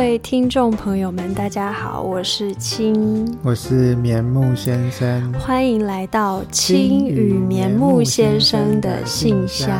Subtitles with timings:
[0.00, 9.70] 位听众朋友们，大家好，我是青，我是棉木先生，欢迎来到青与棉木先生的信箱。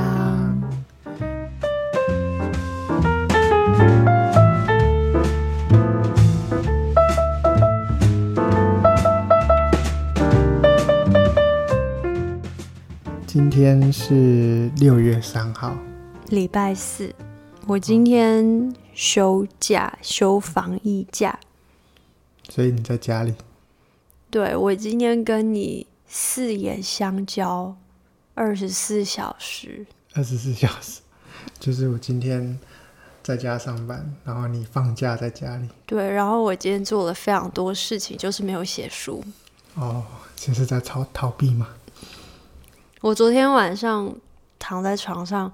[13.26, 15.74] 今天是六月三号，
[16.28, 17.10] 礼拜四。
[17.70, 21.38] 我今天休假，休防疫假，
[22.48, 23.32] 所以你在家里。
[24.28, 27.76] 对，我今天跟你四眼相交，
[28.34, 29.86] 二十四小时。
[30.14, 31.00] 二十四小时，
[31.60, 32.58] 就是我今天
[33.22, 35.68] 在家上班，然后你放假在家里。
[35.86, 39.22] 对，然后我今天做了非常多事情，就是没有写书。
[39.76, 41.68] 哦，这是在逃逃避吗？
[43.00, 44.12] 我昨天晚上
[44.58, 45.52] 躺在床上。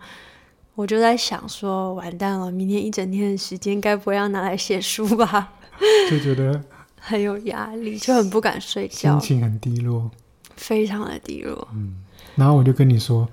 [0.77, 5.55] 我就在想说，完蛋了，明天一整天的时间，该不会要拿来写书吧？
[6.11, 6.63] 就觉得
[7.01, 10.11] 很有压力，就很不敢睡觉，心情很低落，
[10.55, 11.67] 非常的低落。
[11.73, 13.27] 嗯，然后我就跟你说，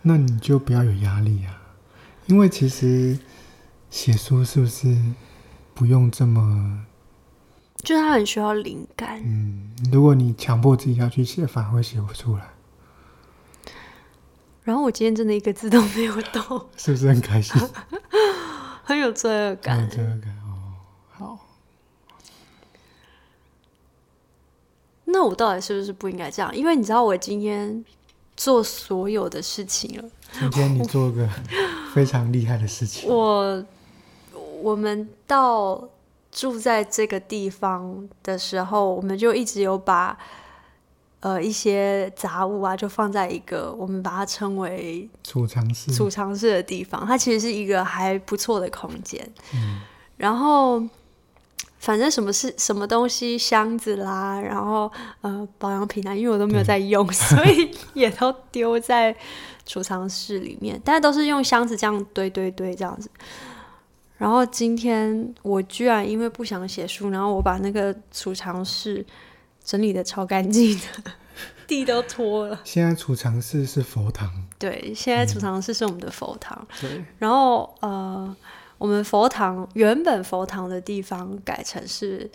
[0.00, 1.60] 那你就不要有压力啊，
[2.26, 3.18] 因为其实
[3.90, 4.96] 写书是不是
[5.74, 6.86] 不用这么？
[7.84, 9.20] 就是他很需要灵感。
[9.22, 12.48] 嗯，如果你强迫自己要去写，反而会写不出来。
[14.68, 16.42] 然后我今天真的一个字都没有动，
[16.76, 17.58] 是不是很开心？
[18.84, 20.76] 很有罪恶感，有罪恶感哦。
[21.10, 21.38] 好，
[25.06, 26.54] 那我到底是不是不应该这样？
[26.54, 27.82] 因为你知道我今天
[28.36, 30.04] 做所有的事情了。
[30.38, 31.26] 今天你做个
[31.94, 33.08] 非常厉害的事情。
[33.10, 33.64] 我
[34.60, 35.82] 我们到
[36.30, 40.18] 住在这个地方的时候，我们就一直有把。
[41.20, 47.04] 呃，一些杂物啊，就放在一个我们把它称为储藏室、储藏室的地方。
[47.04, 49.28] 它其实是一个还不错的空间。
[49.52, 49.80] 嗯，
[50.16, 50.80] 然后
[51.80, 54.88] 反正什么是什么东西，箱子啦，然后
[55.22, 59.12] 呃保养品啊，因为我都没有在用， 所以也都丢在
[59.66, 60.80] 储藏室里面。
[60.84, 63.10] 但是都是用箱子这样堆堆堆这样子。
[64.18, 69.04] 然后今天我居然因为不想写书，然后我把那个储藏室。
[69.68, 71.12] 整理的超干净的，
[71.68, 72.58] 地都拖了。
[72.64, 74.32] 现在储藏室是佛堂。
[74.58, 76.66] 对，现在储藏室是我们的佛堂。
[76.80, 77.06] 对、嗯。
[77.18, 78.36] 然后呃，
[78.78, 82.30] 我们佛堂原本佛堂的地方改成是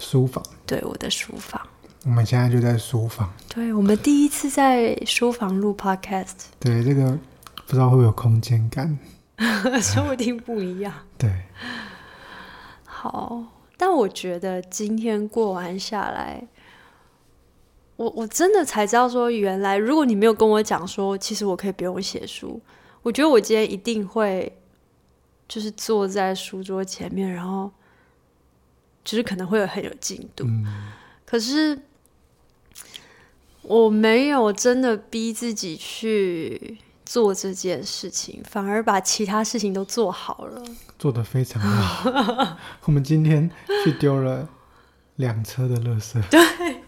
[0.00, 0.44] 书房。
[0.66, 1.64] 对，我的书房。
[2.04, 3.32] 我们现在就在书房。
[3.48, 6.46] 对，我们第一次在书房录 podcast。
[6.58, 7.16] 对，这个
[7.64, 8.98] 不知道会不会有空间感，
[9.80, 10.92] 说不定不一样。
[11.16, 11.30] 对。
[12.84, 13.44] 好，
[13.76, 16.42] 但我觉得今天过完下来。
[18.02, 22.60] 我我真的才知道说，原来如果你没有跟我讲说，其实我可以不用写书，
[23.00, 24.52] 我觉得我今天一定会
[25.46, 27.70] 就是坐在书桌前面，然后
[29.04, 30.44] 就是可能会有很有进度。
[30.48, 30.66] 嗯。
[31.24, 31.78] 可是
[33.62, 40.60] 我没有真的逼自己去做这件事情，反而把其他事情都做好了，
[40.98, 42.58] 做得非常好。
[42.82, 43.48] 我们今天
[43.84, 44.48] 去丢了
[45.14, 46.20] 两车的垃圾。
[46.28, 46.81] 对。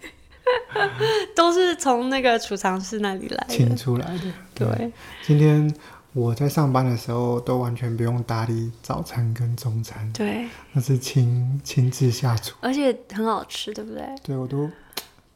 [1.34, 4.32] 都是从那个储藏室那里来清出来的。
[4.54, 4.92] 对，对，
[5.22, 5.72] 今天
[6.12, 10.12] 我在上班的时候都完全不用打理早餐跟中餐。
[10.12, 14.02] 对，那是亲亲自下厨，而且很好吃，对不对？
[14.22, 14.70] 对，我都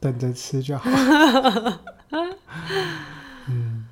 [0.00, 0.90] 等着吃就好。
[3.48, 3.86] 嗯，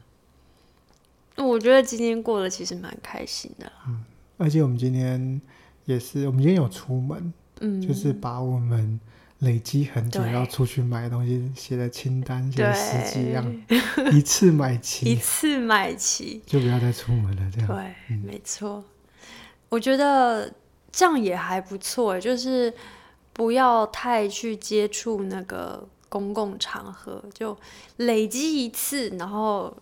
[1.36, 3.70] 我觉得今天过得其实蛮开心的。
[3.88, 4.04] 嗯，
[4.38, 5.40] 而且我们今天
[5.84, 9.00] 也是，我们今天有出门，嗯，就是把我们。
[9.40, 13.62] 累积很久要出去买东西写的清单，写的十几样，
[14.10, 17.50] 一次买齐， 一次买齐，就不要再出门了。
[17.54, 18.82] 这样对，嗯、没错。
[19.68, 20.50] 我觉得
[20.90, 22.72] 这样也还不错，就是
[23.34, 27.54] 不要太去接触那个公共场合，就
[27.98, 29.76] 累积一次，然后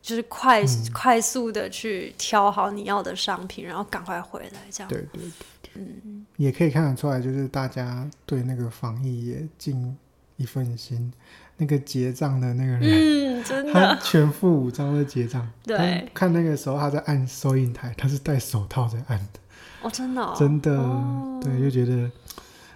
[0.00, 4.60] 就是快、嗯、快速的去挑好你要的商品，然后赶快回来。
[4.70, 5.30] 这样对对对。
[5.74, 9.96] 嗯，也可以看得出来，就是大家对那个防疫也尽
[10.36, 11.12] 一份心。
[11.56, 15.46] 那个结账的那个人，嗯，真的，他全副武装的结账。
[15.62, 19.40] 对，看那个时候他在按收银台，他是戴手套在按的。
[19.82, 22.10] 哦，真的、哦，真的，哦、对，就觉得。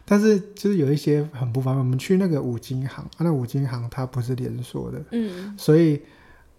[0.05, 1.79] 但是就是有一些很不方便。
[1.79, 6.03] 我们去那个五金行，啊、那五金行它不是连锁的，嗯，所以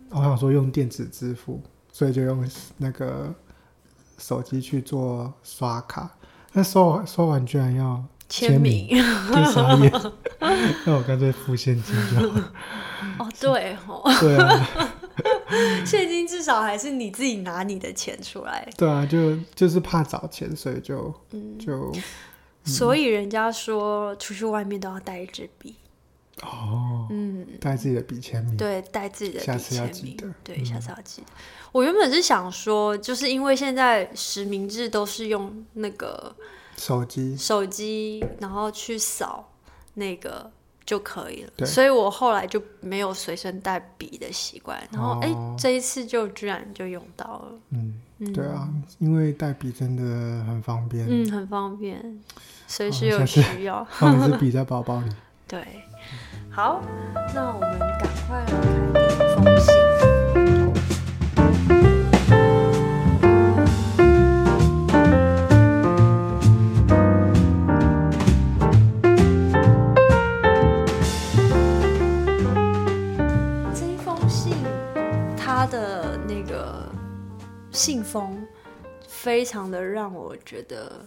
[0.09, 1.61] 我想说用电子支付，
[1.91, 2.43] 所以就用
[2.77, 3.31] 那个
[4.17, 6.11] 手机去做刷卡。
[6.55, 9.91] 那说说完居然要签名，签傻眼。
[10.85, 12.39] 那我干脆付现金就好。
[13.19, 14.01] 哦，对哦。
[14.19, 14.69] 对啊。
[15.85, 18.67] 现金至少还是你自己拿你的钱出来。
[18.77, 21.93] 对啊，就就是怕找钱，所以就、嗯、就。
[22.63, 25.75] 所以人家说出去外面都要带一支笔。
[26.41, 28.57] 哦，嗯，带自己的笔签名。
[28.57, 29.63] 对，带自己的笔签名。
[29.63, 30.27] 下次要记得。
[30.43, 31.27] 对，下次要记得。
[31.75, 36.33] 我原本是想说，就是因为现在实名制都是用那个
[36.77, 39.45] 手机，手机，然后去扫
[39.95, 40.49] 那个。
[40.85, 44.79] 就可以了，所以我后来就没有随身带笔的习惯。
[44.91, 47.59] 然后，哎、哦，这一次就居然就用到了。
[47.71, 48.69] 嗯，对啊，
[48.99, 50.03] 因为带笔真的
[50.45, 51.07] 很方便。
[51.09, 52.21] 嗯，很方便，
[52.67, 53.83] 随时有需要。
[53.85, 55.09] 或者是笔 在包包里。
[55.47, 55.65] 对，
[56.51, 56.79] 好，
[57.33, 58.84] 那我们赶快来看
[77.85, 78.47] 信封
[79.07, 81.05] 非常的让我觉得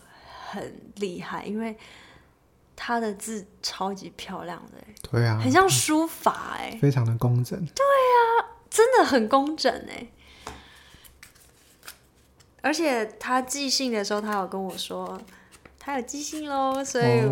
[0.48, 1.76] 很厉害，因为
[2.76, 4.78] 他的字超级漂亮的，
[5.10, 10.06] 对啊，很像书法哎，非常的工整，对啊，真的很工整哎，
[12.60, 15.20] 而且他寄信的时候，他有跟我说
[15.80, 17.24] 他有寄信喽，所以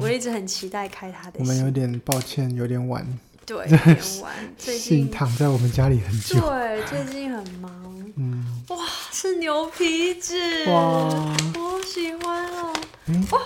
[0.00, 1.40] 我一直很期待开他的信。
[1.40, 3.04] 我们有点抱歉，有点晚，
[3.44, 7.70] 对，有点晚，最近信躺在我们家里很久，对， 最近很忙。
[8.16, 8.76] 嗯，哇，
[9.10, 12.72] 是牛皮纸，哇，我好喜欢哦。
[13.06, 13.40] 嗯、哇，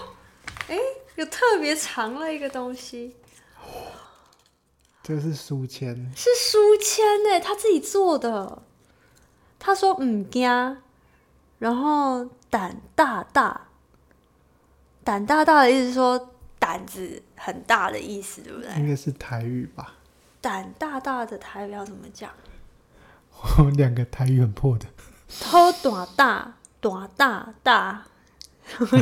[0.68, 0.76] 哎，
[1.14, 3.16] 有特别长了一个东西，
[5.02, 8.62] 这个是书签，是书签哎，他自己做的。
[9.58, 10.48] 他说唔惊，
[11.58, 13.68] 然后胆大大，
[15.02, 18.70] 胆大大的意思是说胆子很大的意思，对不对？
[18.76, 19.94] 应该是台语吧。
[20.40, 22.30] 胆大大的台语要怎么讲？
[23.58, 24.86] 我两个台语很破的，
[25.40, 28.06] 偷短大短大大，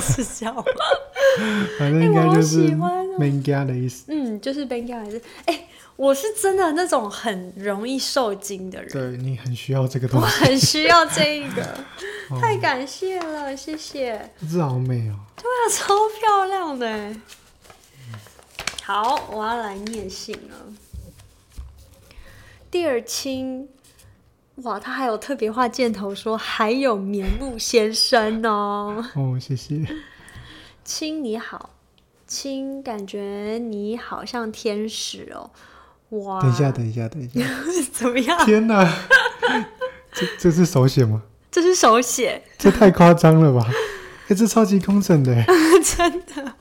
[0.01, 0.65] 是笑吗？
[1.79, 2.75] 反正应该就是
[3.19, 4.05] “免惊”的意思。
[4.09, 5.19] 嗯，就是“免惊”还是？
[5.47, 8.91] 哎、欸，我是真的那种很容易受惊的人。
[8.91, 11.79] 对，你很需要这个东西，我很需要这一个。
[12.41, 14.33] 太感谢了，谢谢。
[14.49, 15.15] 字好美哦。
[15.37, 17.15] 对啊，超漂亮的。
[18.87, 20.75] 好，我要来念信了。
[22.71, 23.67] Dear 亲。
[24.57, 29.03] 哇，他还有特别画箭头说，还有棉木先生哦。
[29.17, 29.83] 哦，谢谢。
[30.85, 31.71] 亲你好，
[32.27, 35.51] 亲，感觉你好像天使哦。
[36.19, 37.41] 哇，等一下，等一下，等一下，
[37.91, 38.45] 怎么样？
[38.45, 38.85] 天哪，
[40.13, 41.23] 这这是手写吗？
[41.51, 43.67] 这是手写，这太夸张了吧？
[44.29, 45.35] 哎，这超级工整的，
[45.83, 46.55] 真的。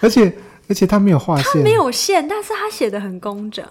[0.00, 0.36] 而且
[0.68, 3.64] 而且他没有画线，他没有线，但是他写的很工整。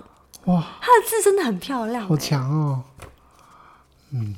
[0.46, 2.84] 哇，他的字真的很漂亮，好强哦。
[4.12, 4.36] 嗯，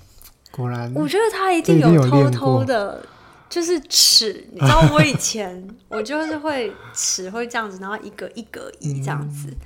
[0.51, 3.05] 果然，我觉得他一定有偷偷的，
[3.49, 4.47] 就是尺。
[4.51, 9.57] 你知道，我以前 我就是会尺会这样子，然后一格一格一这样子，嗯、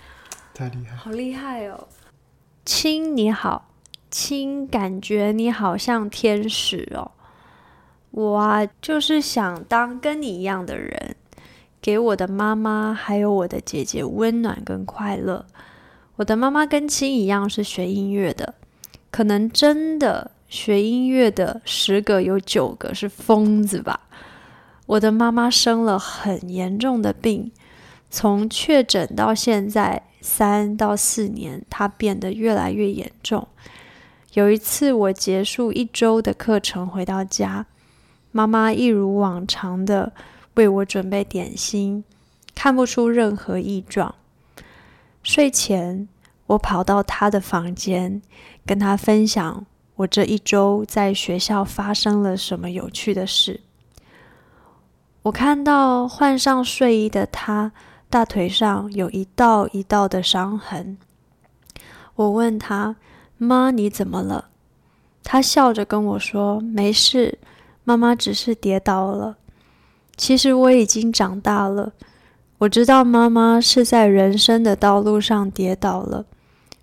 [0.54, 1.88] 太厉害，好厉害哦！
[2.66, 3.70] 亲你好，
[4.12, 7.12] 亲，感觉你好像天使哦。
[8.12, 11.16] 我啊，就是想当跟你一样的人，
[11.84, 15.46] 给我的妈妈还有我的姐姐温暖跟快乐。
[16.16, 18.56] 我的妈妈跟亲一样是学音乐的。
[19.12, 24.00] 可能真的学音乐的十个有九个是疯子吧。
[24.86, 27.52] 我的妈妈生了很严重的病，
[28.10, 33.46] 从确诊到现在三到四年，她变得越来越严重。
[34.36, 37.66] 有一次我结束一周的课程回到家，
[38.32, 40.14] 妈妈一如往常的
[40.56, 42.04] 为我准备点心，
[42.54, 44.16] 看不出任何异状。
[45.22, 46.08] 睡前
[46.48, 48.22] 我跑到他的房间。
[48.66, 53.60] 跟他分享我这一周在学校发生了什么有趣的事。
[55.24, 57.74] 我看到换上睡衣的他
[58.10, 60.98] 大腿上有一道一道的伤痕。
[62.16, 62.96] 我问他
[63.38, 64.50] ：“妈，你怎么了？”
[65.26, 67.38] 他笑着跟我说：“没事，
[67.84, 69.36] 妈妈只是跌倒了。”
[70.16, 71.94] 其实我已经长大了，
[72.60, 76.26] 我知道妈妈是在人生的道路上跌倒了。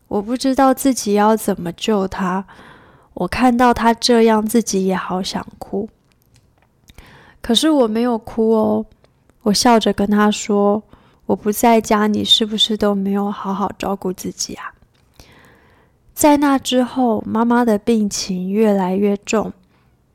[0.08, 2.44] 我不知道自己要怎么救她，
[3.14, 5.88] 我看到她这样，自己也好想哭。
[7.40, 8.84] 可是我没有哭哦，
[9.42, 10.82] 我笑着跟她说
[11.26, 14.74] ：“我不在家，你是不是都没有好好照顾自己啊？”
[16.12, 19.52] 在那之后，妈妈的病情越来越重，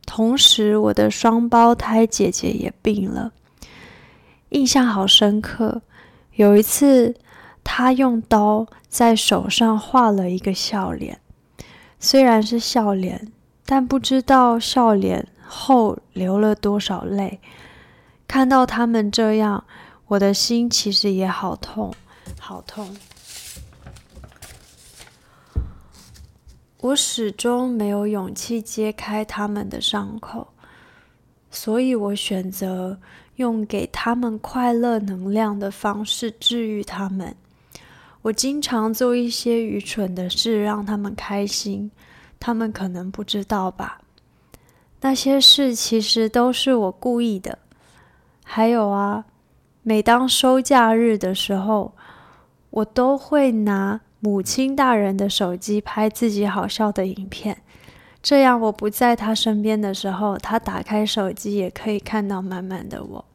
[0.05, 3.31] 同时我的双胞胎姐姐也病了。
[4.49, 5.81] 印象好深刻，
[6.35, 7.15] 有一次，
[7.63, 8.67] 她用刀。
[8.87, 11.19] 在手上画了一个笑脸，
[11.99, 13.29] 虽然是笑脸，
[13.65, 17.41] 但不知道笑脸后流了多少泪。
[18.25, 19.65] 看到他们这样，
[20.07, 21.93] 我的心其实也好痛，
[22.39, 22.95] 好痛。
[26.85, 30.47] 我始终没有勇气揭开他们的伤口，
[31.49, 32.99] 所以我选择
[33.37, 37.35] 用给他们快乐能量的方式治愈他们。
[38.21, 41.89] 我经常做一些愚蠢的事让他们开心，
[42.39, 43.99] 他们可能不知道吧？
[45.01, 47.57] 那些事其实都是我故意的。
[48.43, 49.25] 还有啊，
[49.81, 51.95] 每当收假日的时候，
[52.69, 54.01] 我都会拿。
[54.25, 57.61] 母亲大人的手机拍自己好笑的影片，
[58.23, 63.25] 这样我不在他身边的时候，他打开手机也可以看到满满的我。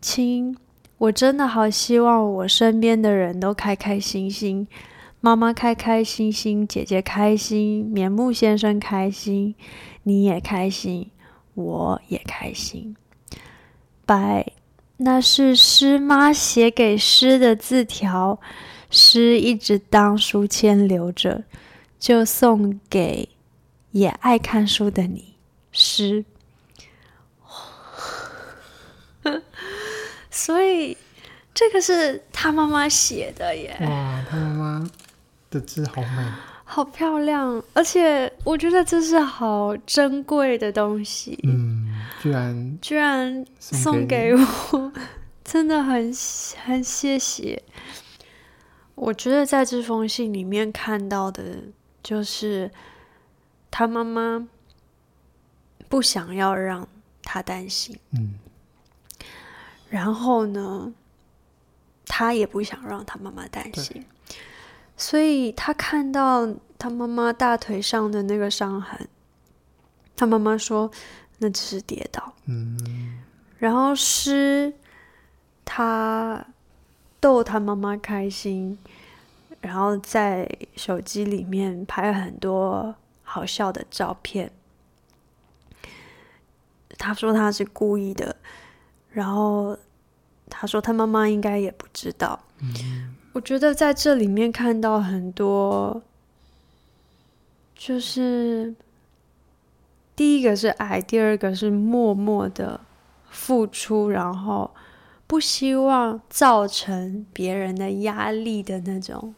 [0.00, 0.56] 亲，
[0.98, 4.66] 我真的好希望我身边的人都开开心心，
[5.20, 9.54] 妈妈开开心心，姐姐开心，棉木先生开心，
[10.02, 11.12] 你也开心，
[11.54, 12.96] 我也开心。
[14.04, 14.50] 拜，
[14.96, 18.40] 那是诗妈写给诗的字条。
[18.92, 21.42] 诗一直当书签留着，
[21.98, 23.28] 就送给
[23.90, 25.34] 也爱看书的你。
[25.72, 26.24] 诗，
[30.30, 30.96] 所以
[31.54, 33.74] 这个是他妈妈写的耶。
[33.80, 34.90] 哇，他妈妈
[35.50, 36.30] 的字好美，
[36.64, 41.38] 好漂亮，而且我觉得这是好珍贵的东西。
[41.44, 41.88] 嗯，
[42.20, 44.92] 居然居然送给我，
[45.42, 46.12] 真的很
[46.62, 47.62] 很谢谢。
[48.94, 51.62] 我觉得在这封信里面看到的，
[52.02, 52.70] 就是
[53.70, 54.46] 他妈妈
[55.88, 56.86] 不想要让
[57.22, 58.34] 他担心，嗯，
[59.88, 60.92] 然后呢，
[62.06, 64.04] 他也不想让他妈妈担心，
[64.96, 66.46] 所以他看到
[66.78, 69.08] 他妈妈大腿上的那个伤痕，
[70.14, 70.90] 他妈妈说
[71.38, 73.18] 那只是跌倒，嗯，
[73.58, 74.72] 然后诗
[75.64, 76.46] 他。
[77.22, 78.76] 逗他妈妈开心，
[79.60, 84.50] 然后在手机里面拍很多好笑的照片。
[86.98, 88.34] 他说他是故意的，
[89.12, 89.78] 然后
[90.50, 92.40] 他说他妈妈应该也不知道。
[92.58, 93.14] 嗯。
[93.34, 96.02] 我觉得在这里面看到很多，
[97.76, 98.74] 就是
[100.16, 102.80] 第一个是爱，第二个是默默的
[103.30, 104.68] 付出，然后。
[105.32, 109.34] 不希望造成别人的压力的那种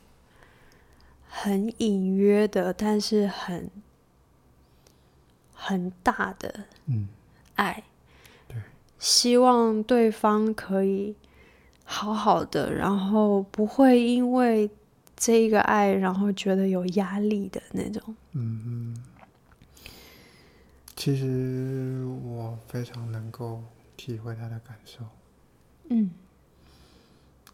[1.28, 3.70] 很隐约的，但是很
[5.54, 6.64] 很大的
[7.54, 7.84] 爱，
[8.48, 8.56] 对，
[8.98, 11.14] 希望对方可以
[11.84, 14.68] 好好的，然后不会因为
[15.16, 18.02] 这一个爱，然后觉得有压力的那种。
[18.32, 19.04] 嗯嗯，
[20.96, 23.62] 其实我非常能够
[23.96, 25.04] 体会他的感受。
[25.90, 26.10] 嗯，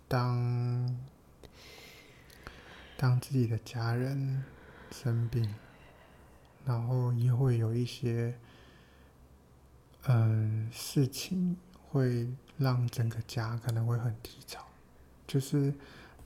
[0.06, 0.96] 当
[2.96, 4.44] 当自己的家人
[4.92, 5.52] 生病，
[6.64, 8.38] 然后也会有一些
[10.04, 11.56] 嗯、事情
[11.88, 14.64] 会让整个家可能会很低潮，
[15.26, 15.75] 就是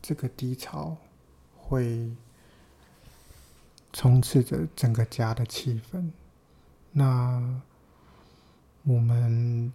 [0.02, 0.96] 这个低潮
[1.56, 2.14] 会
[3.92, 6.10] 充斥着整个家的气氛。
[6.92, 7.62] 那
[8.82, 9.72] 我们。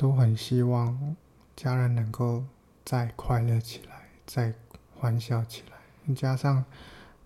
[0.00, 1.14] 都很希望
[1.54, 2.42] 家人能够
[2.86, 4.54] 再快乐起来，再
[4.96, 6.14] 欢笑起来。
[6.14, 6.64] 加上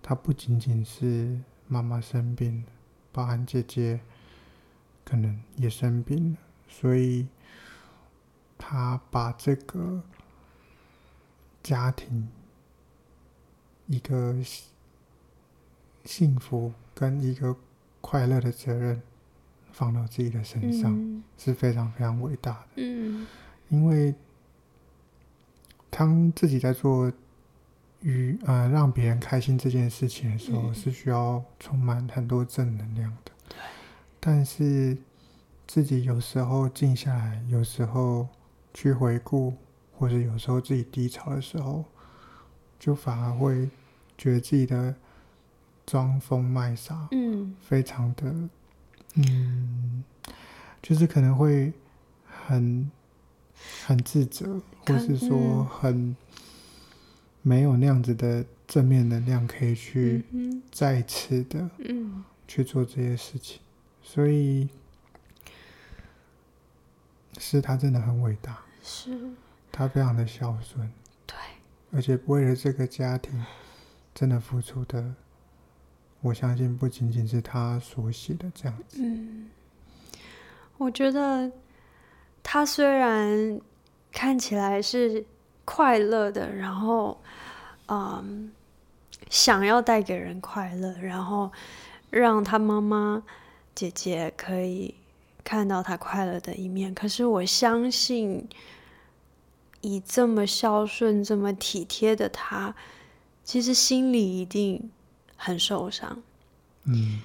[0.03, 1.39] 他不仅仅是
[1.69, 2.71] 妈妈生病了，
[3.13, 4.01] 包含姐姐
[5.05, 7.29] 可能也生病了，所以
[8.57, 10.03] 他把这个
[11.63, 12.27] 家庭
[13.87, 14.35] 一个
[16.03, 17.55] 幸福跟一个
[18.01, 19.01] 快乐的责任。
[19.77, 22.67] 放到自己的身上，嗯、是非常非常伟大的。
[22.77, 23.27] 嗯，
[23.67, 24.15] 因为
[25.89, 27.11] 当自己在做
[27.99, 33.31] 与呃让别人开心这件事情的时候，嗯、是需要充满很多正能量的。
[33.49, 33.57] 对。
[34.21, 34.97] 但是
[35.67, 38.29] 自己有时候静下来，有时候
[38.73, 39.53] 去回顾，
[39.91, 41.83] 或者有时候自己低潮的时候，
[42.79, 43.69] 就反而会
[44.17, 44.95] 觉得自己的
[45.85, 48.33] 装疯卖傻，嗯，非常的。
[49.15, 50.03] 嗯，
[50.81, 51.73] 就是可能会
[52.25, 52.89] 很
[53.85, 56.15] 很自责，或是说很
[57.41, 60.25] 没有那样子的正面能量可以去
[60.71, 61.69] 再次的
[62.47, 63.59] 去做这些事情，
[64.03, 64.69] 所以
[67.37, 69.17] 是他真的很伟大，是。
[69.71, 70.89] 他非常的孝顺，
[71.27, 71.35] 对，
[71.91, 73.43] 而且为了这个家庭
[74.13, 75.13] 真的付出的
[76.25, 78.97] 我相信不仅仅是他所写的这样子。
[78.99, 79.47] 嗯，
[80.75, 81.51] 我觉得
[82.41, 83.61] 他虽然
[84.11, 85.23] 看起来是
[85.65, 87.21] 快乐的，然后，
[87.89, 88.51] 嗯，
[89.29, 91.51] 想要带给人快乐，然后
[92.09, 93.21] 让他妈妈、
[93.75, 94.95] 姐姐可以
[95.43, 96.91] 看到他快乐的一面。
[96.95, 98.49] 可是我相信，
[99.81, 102.73] 以这么孝顺、这么体贴的他，
[103.43, 104.89] 其实心里一定
[105.35, 106.21] 很受伤。
[106.85, 107.19] 嗯，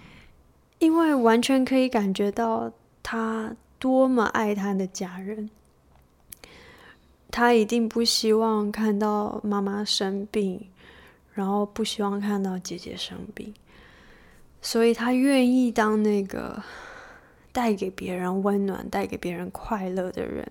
[0.78, 5.50] 因为完全可以感觉到他多么爱他的家人。
[7.32, 10.66] 他一定不希望看到妈妈生病，
[11.32, 13.54] 然后不希望看到姐姐生病，
[14.60, 16.60] 所以他愿意当那个
[17.52, 20.50] 带给别人温暖、带给别人快乐的人。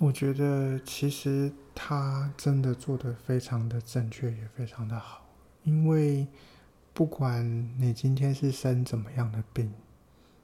[0.00, 5.24] 我觉得其实他真的做得非常的正确，也非常的好。
[5.62, 6.26] 因为
[6.92, 7.46] 不管
[7.78, 9.72] 你今天是生怎么样的病，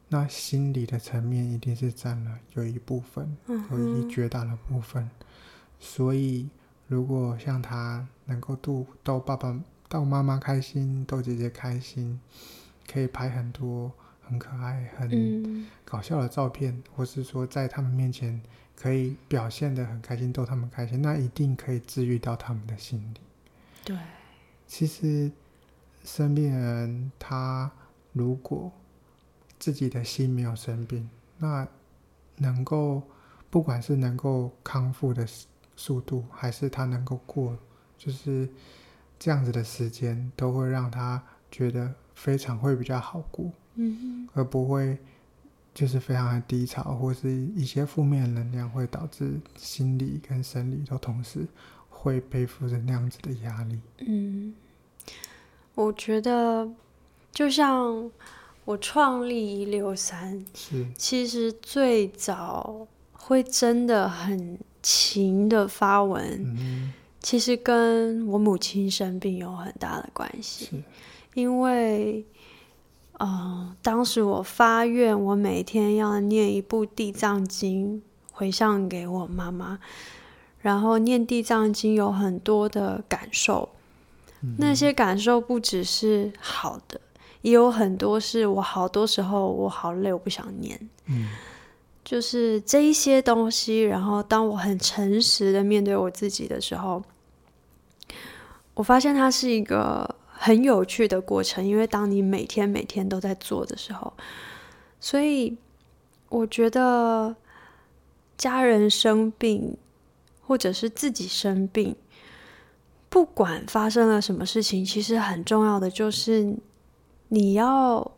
[0.09, 3.37] 那心理的层面一定是占了有一部分，
[3.73, 5.03] 有一绝大的部分。
[5.03, 5.27] 嗯、
[5.81, 6.49] 所以，
[6.87, 12.21] 如果像他能够逗逗爸爸、逗妈妈开心，逗姐姐开心，
[12.91, 13.93] 可以拍很多
[14.23, 18.41] 很可爱、很搞笑的照片，嗯、或是说在他们面前。
[18.81, 23.21] 可以表现的很开心，逗他们开心，那一定可以治愈到他们的心理。
[23.85, 23.99] 对，
[24.67, 25.31] 其实
[26.03, 27.71] 生病人，他
[28.15, 28.73] 如果
[29.59, 31.07] 自己的心没有生病，
[31.37, 31.69] 那
[32.37, 33.03] 能够
[33.51, 35.29] 不管是能够康复的
[35.77, 37.55] 速度，还是他能够过
[37.99, 38.49] 就是
[39.19, 44.99] 这样子的时间，都会让他觉得非常会比较好过，嗯哼，而不会。
[45.81, 51.47] 就是非常的低潮，或是一些负面能量，会导致心理跟生理都同时
[51.89, 53.81] 会背负着那样子的压力。
[54.01, 54.55] 嗯，
[55.75, 56.69] 我觉得
[57.33, 58.11] 就像
[58.67, 66.23] 我创立一六三，是其实最早会真的很勤的发文，
[66.59, 70.85] 嗯，其实跟我母亲生病有很大的关系，
[71.33, 72.23] 因为。
[73.23, 77.99] 嗯、呃，当时我发愿，我每天要念一部《地藏经》
[78.33, 79.79] 回向给我妈妈，
[80.61, 83.69] 然后念《地藏经》有很多的感受，
[84.41, 86.99] 嗯、那些感受不只是好的，
[87.43, 91.29] 也有很多是我好多时候我好累，我不想念，嗯，
[92.03, 93.83] 就是这一些东西。
[93.83, 97.03] 然后当我很诚实的面对我自己的时候，
[98.73, 100.17] 我发现它是一个。
[100.43, 104.11] 很有趣的过程，因为当你每天每天都在做的时候，
[104.99, 105.55] 所以
[106.31, 107.37] 我觉得
[108.39, 109.77] 家人生病，
[110.41, 111.95] 或者是自己生病，
[113.11, 116.57] 不管发生了什么事情，其实很重要的就是
[117.29, 118.11] 你要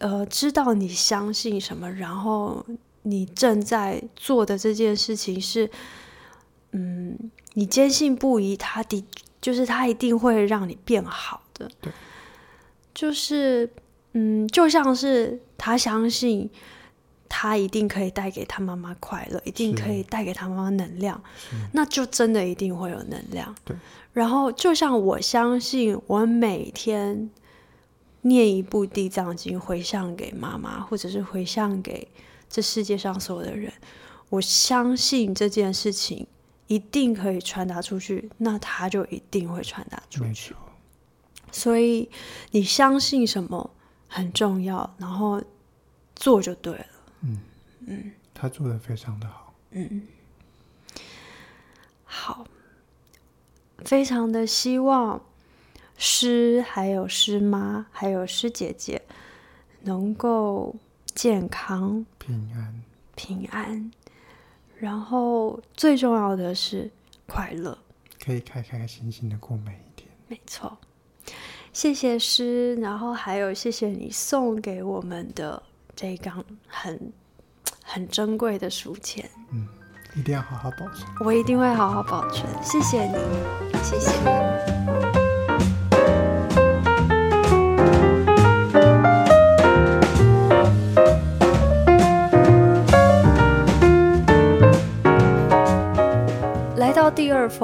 [0.00, 2.66] 呃知道你相信什么，然后
[3.02, 5.70] 你正在做的这件事情是，
[6.72, 9.04] 嗯，你坚信不疑，他的。
[9.46, 11.92] 就是他一定会让你变好的，对，
[12.92, 13.70] 就是
[14.14, 16.50] 嗯，就像是他相信
[17.28, 21.22] 他一定可以带给他妈妈快乐，一定可以带给他妈妈能量，
[21.70, 23.54] 那就真的一定会有能量。
[23.64, 23.76] 对，
[24.12, 27.30] 然后就像我相信，我每天
[28.22, 32.08] 念一部地藏经回向给妈妈，或者是回向给
[32.50, 33.72] 这世界上所有的人，
[34.28, 36.26] 我相信这件事情。
[36.66, 40.54] 一定可以传达出去，那他就一定会传达出去。
[41.52, 42.10] 所以
[42.50, 43.70] 你相信什么
[44.08, 45.42] 很重要，然后
[46.14, 46.86] 做就对了。
[47.22, 47.40] 嗯
[47.86, 49.54] 嗯，他做的非常的好。
[49.70, 50.06] 嗯，
[52.04, 52.46] 好，
[53.84, 55.22] 非常的希望
[55.96, 59.00] 师还有师妈还有师姐姐
[59.82, 60.74] 能够
[61.14, 62.82] 健康平安
[63.14, 63.90] 平安。
[64.78, 66.90] 然后最重要的是
[67.26, 67.76] 快乐，
[68.24, 70.08] 可以开开心心的过每一天。
[70.28, 70.76] 没错，
[71.72, 75.62] 谢谢诗，然后还有谢谢你送给我们的
[75.94, 77.12] 这一缸很
[77.82, 79.28] 很珍贵的书签。
[79.52, 79.66] 嗯，
[80.14, 81.08] 一定要好好保存。
[81.24, 82.46] 我一定会好好保存。
[82.62, 83.16] 谢谢你，
[83.82, 85.15] 谢谢。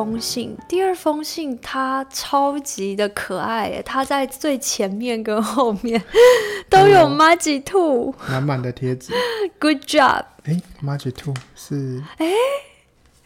[0.03, 6.03] 封信，第二封信，它超级的可爱耶，它在最前面跟后面
[6.69, 9.13] 都有麻吉兔，满满的贴纸。
[9.61, 10.25] Good job！
[10.43, 12.03] 哎，麻吉兔是？
[12.19, 12.27] 哎，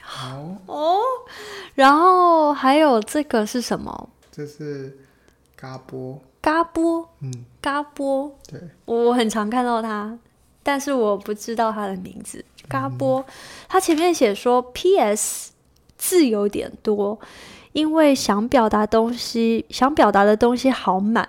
[0.02, 0.36] 好。
[0.66, 1.00] 哦，
[1.74, 4.10] 然后还有这个是什么？
[4.30, 4.98] 这是
[5.56, 10.18] 嘎波，嘎波，嗯，嘎波，对，我很常看到它，
[10.62, 12.44] 但是我不知道它的名字。
[12.68, 13.24] 嘎波，
[13.66, 15.52] 他前面写说 P.S.
[15.96, 17.18] 字有点多，
[17.72, 21.28] 因为想表达东西，想表达的东西好满，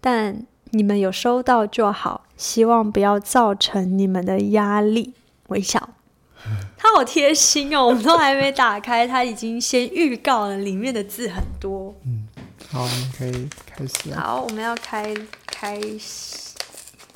[0.00, 5.14] 但你们有收到就好，希望不要造成你们的压力。
[5.48, 5.90] 微笑，
[6.78, 11.94] 他好贴心哦，我们都还没打开，他已经先预告了里面的字很多。
[12.06, 12.26] 嗯，
[12.70, 14.14] 好，我们可以开始。
[14.14, 15.14] 好，我们要开
[15.46, 16.54] 开始。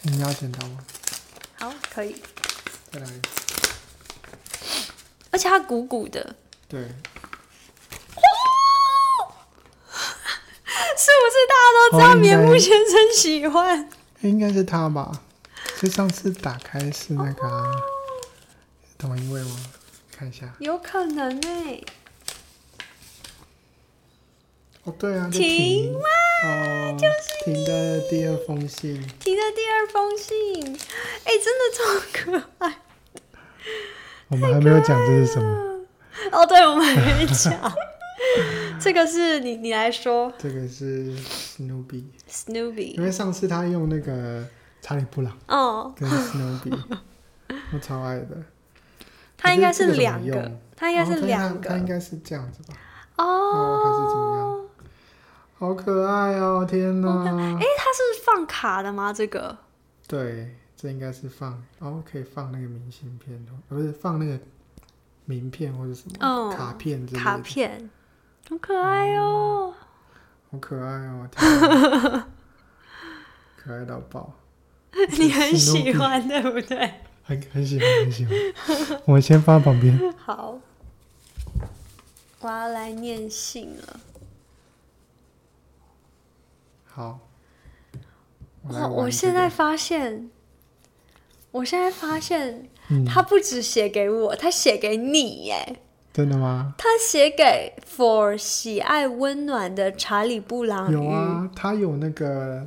[0.03, 0.79] 你要剪刀吗？
[1.59, 2.17] 好，可以。
[2.93, 3.07] 再来。
[5.31, 6.35] 而且它鼓鼓的，
[6.69, 6.89] 对， 是
[10.97, 13.89] 不是大家都知道棉木先生喜欢？
[14.23, 15.23] 应该是他吧？
[15.81, 17.71] 就上次打开是那个、啊，
[18.99, 19.57] 同一位吗？
[20.11, 21.85] 看一下，有可能哎、欸。
[24.85, 25.93] 哦，对啊，停
[26.99, 30.77] 就是停的第二封信，停的第二封信，
[31.25, 32.81] 哎、欸，真的超可爱。
[34.29, 35.76] 我们还没有讲这是什么
[36.33, 37.73] 哦，对，我们还没讲。
[38.81, 40.33] 这个是你，你来说。
[40.39, 42.05] 这个是 Snoopy。
[42.29, 42.95] Snoopy。
[42.95, 44.47] 因为上次他用那个
[44.81, 45.37] 查理布朗。
[45.49, 45.95] 哦。
[45.97, 46.79] 跟 Snoopy，
[47.73, 48.37] 我超爱的。
[49.37, 50.51] 他应该是两个。
[50.75, 51.69] 他应该是两个。
[51.69, 52.75] 他应该是这样子吧？
[53.17, 53.83] 哦。
[53.85, 54.67] 还是怎么样？
[55.59, 56.67] 好可爱哦！
[56.69, 57.09] 天哪。
[57.25, 59.13] 哎，他是放卡的吗？
[59.13, 59.57] 这个。
[60.07, 60.55] 对。
[60.79, 64.39] 这应该是放，哦，可以放那个明信片，不是放那个
[65.27, 67.25] 名片或者什么、哦、卡片之类的。
[67.25, 67.91] 卡片，
[68.49, 69.75] 好可爱哦！
[69.75, 71.29] 嗯、好可爱哦！
[73.57, 74.33] 可爱到爆！
[75.19, 76.95] 你很喜欢对不对？
[77.25, 78.35] 很很喜欢，很喜欢。
[79.05, 79.99] 我先放旁边。
[80.17, 80.59] 好，
[82.41, 84.01] 我要来念信了。
[86.85, 87.19] 好。
[88.63, 90.31] 我，这个、我现在发现。
[91.53, 92.69] 我现在发现，
[93.07, 95.81] 他不止写给我，嗯、他写给你耶！
[96.13, 96.75] 真的吗？
[96.79, 100.91] 他写给 For 喜爱温暖的查理布朗。
[100.91, 102.67] 有啊，他有那个，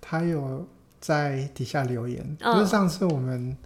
[0.00, 0.66] 他有
[1.00, 2.36] 在底下留言。
[2.38, 3.56] 就、嗯、是上次我们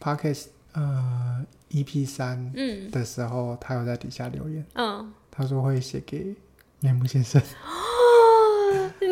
[0.00, 2.52] Podcast 呃 EP 三
[2.92, 4.64] 的时候、嗯，他有在底下留言。
[4.74, 6.34] 嗯，他说会写给
[6.80, 7.42] 面目先生。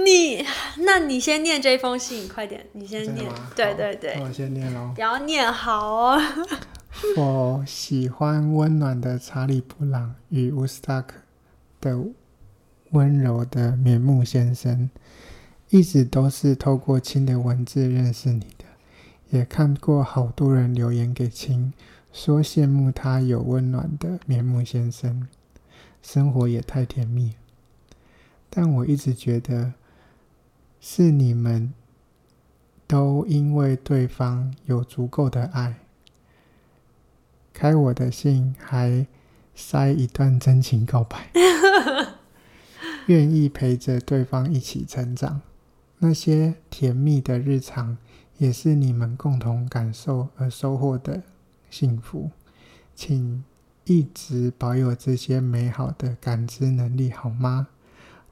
[0.05, 0.44] 你，
[0.79, 3.27] 那你先念这封信，快点，你先念。
[3.55, 4.92] 对对对，我先念喽。
[4.96, 6.22] 要念好哦。
[7.16, 11.16] 我喜欢温暖的查理布朗与乌斯塔克
[11.81, 11.99] 的
[12.90, 14.88] 温柔的棉木先生，
[15.68, 18.64] 一直都是透过亲的文字认识你的，
[19.29, 21.72] 也看过好多人留言给亲，
[22.12, 25.29] 说羡慕他有温暖的棉木先生，
[26.01, 27.35] 生活也太甜蜜。
[28.50, 29.74] 但我一直觉得。
[30.78, 31.72] 是你们
[32.87, 35.80] 都因为对方有足够的爱，
[37.52, 39.04] 开我的信还
[39.52, 41.32] 塞一段真情告白，
[43.09, 45.40] 愿意陪着对方一起成长，
[45.98, 47.98] 那些甜蜜的日常
[48.38, 51.22] 也是你们共同感受而收获的
[51.68, 52.30] 幸福，
[52.94, 53.42] 请
[53.87, 57.68] 一直保有这些美好的感知能力好吗？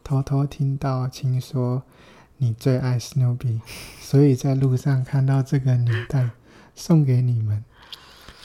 [0.05, 1.83] 偷偷听到亲说。
[2.39, 3.61] 你最爱 Snoopy，
[4.03, 6.33] 所以在路上看到这个扭蛋，
[6.75, 7.65] 送给你们。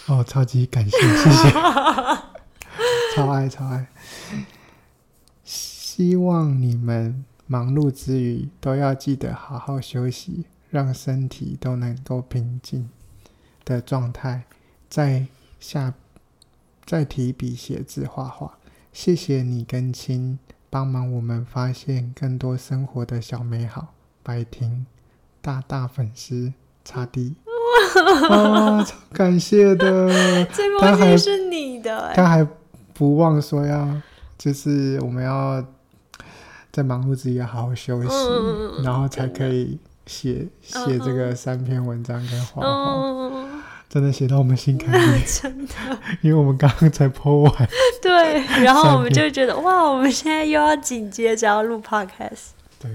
[0.06, 1.50] 哦，超级感谢，谢谢，
[3.16, 3.88] 超爱超爱。
[5.44, 12.88] 希望你们忙碌之余都要记得好好休息，让身体都能够平静
[13.66, 14.44] 的状态，
[14.88, 15.26] 再
[15.60, 15.96] 下
[16.86, 18.60] 再提笔写字画画。
[18.94, 20.38] 谢谢你跟亲。
[20.70, 24.86] 帮忙我们发现更多生活的小美好，白婷，
[25.42, 26.54] 大大粉丝，
[26.86, 27.36] 查迪，
[28.30, 30.10] 哇， 超感谢的，
[30.54, 32.48] 这封信是你的，他还
[32.94, 33.90] 不忘说要，
[34.38, 35.66] 就是我们要
[36.72, 42.68] 在忙碌之余要好好休息，嗯、然后才可以写写这个三篇文章跟画画。
[42.68, 43.59] 嗯
[43.90, 45.74] 真的写到我们心坎里， 真的，
[46.22, 52.50] 因为我们刚刚才 po 完， 对，然后我们就觉得哇，我们现在又要紧接着要录 podcast，
[52.80, 52.92] 对，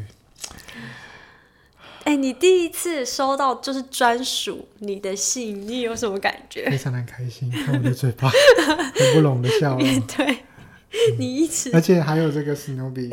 [2.04, 6.70] 哎、欸，你第一次收到就是专属你的信，你有什么感觉？
[6.70, 13.10] 非常的开心，看我的嘴巴合不拢的笑容， 对、嗯、你一直，而且还有这个 Snoopy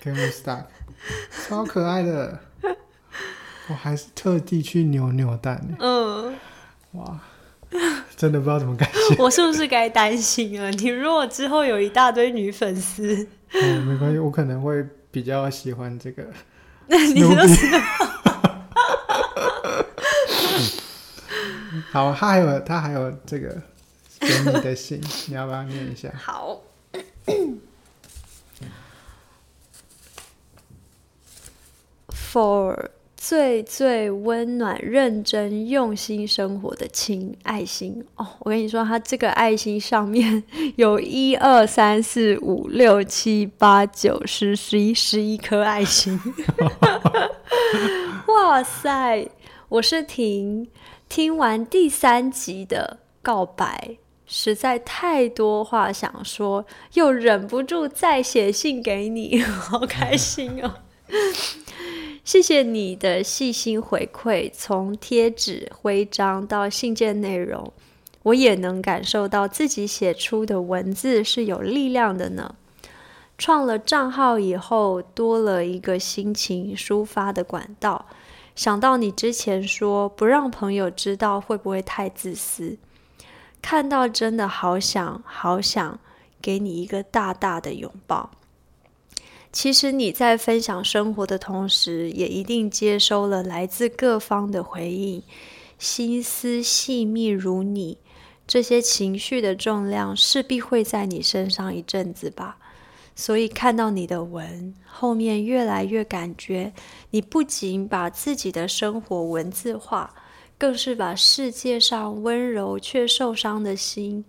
[0.00, 0.64] 跟 Woodstock
[1.46, 2.40] 超可爱的，
[3.68, 6.34] 我还是特地去扭扭蛋，嗯。
[6.94, 7.20] 哇，
[8.16, 9.16] 真的不知道怎么感谢。
[9.22, 10.70] 我是不是该担心啊？
[10.78, 16.24] 你如果之后有一大堆女粉丝，嗯，没关系，我可能会比较喜欢这个。
[16.86, 17.66] 你说是
[21.90, 23.60] 好，他还有他还有这个
[24.20, 26.10] 给你的信，你要不要念一下？
[26.16, 26.60] 好。
[32.12, 32.90] For
[33.26, 40.44] 最最温暖、认真、用心生活的亲爱心哦，我跟你说，它这个爱心上面
[40.76, 46.20] 有一二三四五六七八九十十一十一颗爱心。
[48.28, 49.26] 哇塞！
[49.70, 50.68] 我是婷，
[51.08, 60.74] 听完第三集的告白，实在太多话想说，又忍不住再写信给你， 好开心哦。
[62.24, 67.70] 谢谢你的细心回馈，从贴纸、徽章到信件内容，
[68.22, 72.54] 我也能感受到自己写出的文字是有力量的呢。
[73.36, 78.06] 创了账号以后，多了一个心情抒发的管道。
[78.56, 82.78] 想到你之前说不让朋友知道，会不会太自私？
[83.60, 85.98] 看到真的好想好想
[86.40, 88.30] 给你一个大大的拥抱。
[89.54, 95.22] 其实你在分享生活的同时，也一定接收了来自各方的回应。
[95.78, 97.98] 心思细密如你，
[98.48, 102.58] 这些情绪的重量势必会在你身上一阵子吧。
[103.14, 106.72] 所以看到你的文后面，越来越感觉
[107.10, 110.16] 你不仅把自己的生活文字化，
[110.58, 114.24] 更是把世界上温柔却受伤的心，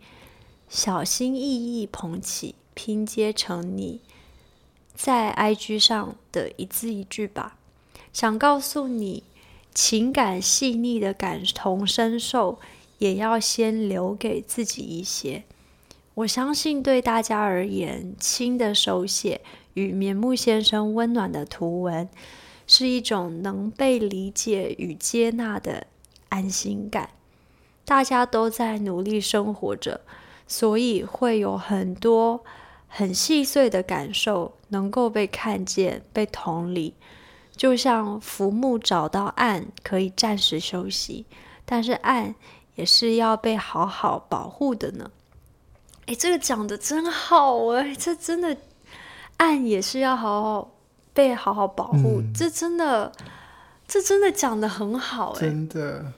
[0.69, 1.41] 小心翼
[1.81, 4.01] 翼捧起，拼接成你。
[4.95, 7.57] 在 IG 上的一字一句吧，
[8.13, 9.23] 想告诉你，
[9.73, 12.57] 情感细腻的感同身受，
[12.97, 15.43] 也要先留给自己一些。
[16.15, 19.41] 我相信，对大家而言，亲的手写
[19.73, 22.07] 与棉木先生温暖的图文，
[22.65, 25.87] 是一种能被理解与接纳的
[26.29, 27.09] 安心感。
[27.83, 29.99] 大家都在努力生活着，
[30.47, 32.45] 所以会有很多。
[32.97, 36.93] 很细碎的感受能够被看见、被同理，
[37.53, 41.25] 就像浮木找到岸可以暂时休息，
[41.65, 42.33] 但是岸
[42.75, 45.11] 也是要被好好保护的呢。
[46.05, 48.55] 哎，这个讲得真好哎，这真的
[49.35, 50.71] 岸也是要好好
[51.13, 53.11] 被好好保护，嗯、这真的，
[53.85, 56.13] 这真的讲得很好哎，真的。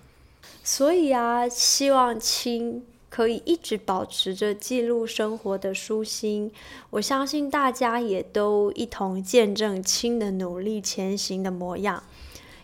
[0.64, 2.86] 所以啊，希望亲。
[3.10, 6.52] 可以一直保持着记录生活的舒心，
[6.90, 12.04] 我相信大家也都一同见证亲的努力前行的模样。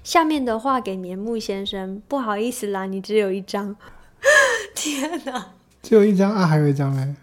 [0.04, 3.76] 下面的话给棉木先生，不好意思啦，你只有一张。
[4.76, 6.46] 天哪，只有一张啊？
[6.46, 7.16] 还有一张嘞？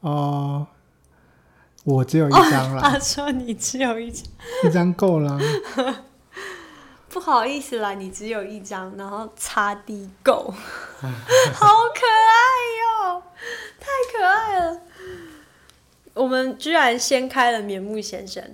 [0.00, 0.66] 哦，
[1.84, 2.80] 我只有一张啦。
[2.92, 4.24] 他说你只有一张，
[4.64, 5.40] 一张够了。
[7.16, 10.52] 不好意思啦，你只有一张，然后擦地狗，
[11.00, 13.22] 好可爱哟，
[13.80, 14.80] 太可爱了。
[16.12, 18.44] 我们居然先开了棉木先生，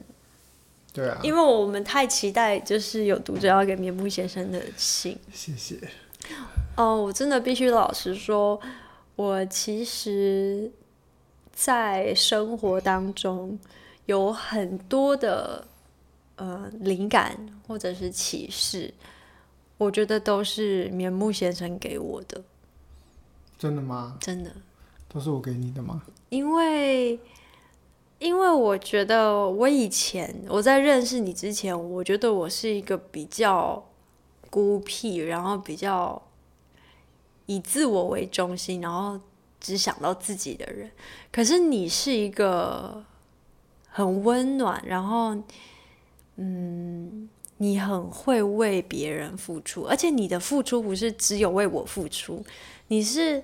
[0.93, 5.19] 对啊，因为我们太期待，就是有读者要给棉木先生的信。
[5.33, 5.81] 谢谢。
[6.77, 8.61] 哦，我真的必须老实说，
[9.17, 10.71] 我其实，
[11.53, 13.59] 在生活当中
[14.07, 15.67] 有很多的。
[16.37, 17.37] 呃，灵感
[17.69, 18.93] 或者是启示，
[19.77, 22.43] 我觉得都是棉木先生给我的。
[23.59, 24.17] 真的吗？
[24.19, 24.51] 真的。
[25.09, 26.03] 都是我给你的吗？
[26.31, 27.21] 因为，
[28.19, 33.85] 因为我觉得我以前我在认识你之前，我觉得我是一个比较
[34.49, 36.21] 孤僻，然后比较
[37.45, 39.21] 以自我为中心，然后
[39.61, 40.91] 只想到自己的人。
[41.31, 43.05] 可是你是一个
[43.91, 45.37] 很温暖，然后。
[46.45, 47.29] 嗯，
[47.59, 52.45] 你很会为别人付出，而且你的付出不是只有为我付出，
[52.89, 53.41] 你是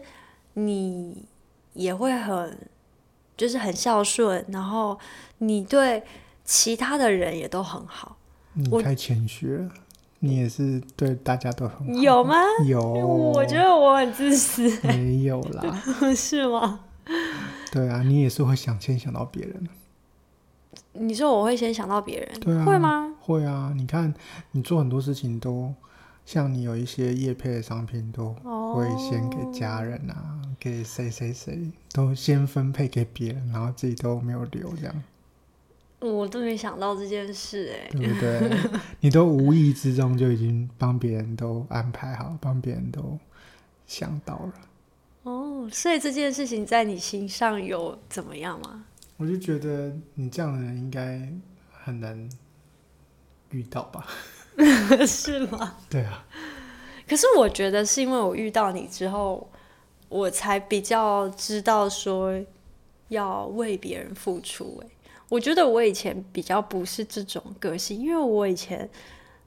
[0.54, 1.24] 你
[1.74, 2.58] 也会很
[3.36, 4.98] 就是很孝顺，然后
[5.38, 6.02] 你对
[6.44, 8.16] 其他的人也都很好。
[8.54, 9.70] 你太谦虚了，
[10.18, 12.02] 你也是对大家都很好。
[12.02, 12.34] 有吗？
[12.66, 14.68] 有，我觉得我很自私。
[14.82, 15.82] 没有啦，
[16.16, 16.80] 是吗？
[17.70, 19.68] 对啊，你也是会想先想到别人。
[20.92, 23.14] 你说我会先想到别人，对啊，会吗？
[23.20, 23.72] 会啊！
[23.76, 24.12] 你看，
[24.52, 25.74] 你做很多事情都
[26.24, 28.32] 像你有一些业配的商品，都
[28.74, 35.02] 会先给家人啊，哦、给谁谁谁都先分配给别人，然后自己都没有留这样。
[36.00, 38.80] 我都没想到这件事，哎，对不对？
[39.00, 43.18] 你都无意之中就已经帮别人都安排好，帮别人都
[43.86, 44.52] 想到了。
[45.24, 48.84] 哦，所以这件事情在你心上有怎么样吗？
[49.18, 51.30] 我就觉得你这样的人应该
[51.70, 52.28] 很难
[53.50, 54.06] 遇到吧？
[55.06, 55.76] 是吗？
[55.90, 56.24] 对啊。
[57.06, 59.50] 可是我觉得是因为我遇到你之后，
[60.08, 62.32] 我才比较知道说
[63.08, 64.80] 要为别人付出。
[64.84, 64.88] 哎，
[65.28, 68.88] 我觉得我以前比较不是这种个性，因为我以前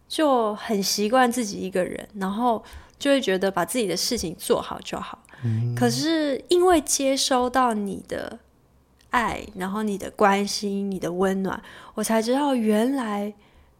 [0.07, 2.63] 就很习惯自己一个人，然后
[2.99, 5.23] 就会觉得把自己的事情做好就好。
[5.43, 5.73] 嗯。
[5.75, 8.39] 可是因为接收到你的
[9.11, 13.33] 爱，然后你的关心、你的温暖，我才知道原来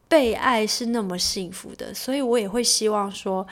[0.07, 3.45] 被爱是那么幸福的，所以我也会希望说。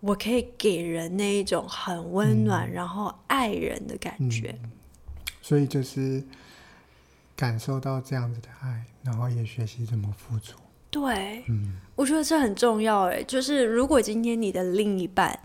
[0.00, 4.70] 我可以给人那一种很温暖，嗯、然后爱人的感觉，嗯，
[5.40, 6.22] 所以就是
[7.34, 10.58] 感受到这样子的爱，然后也学习怎么付出。
[10.90, 13.04] 对，嗯，我觉得这很重要。
[13.08, 15.36] 哎，就是如果今天你的另一半，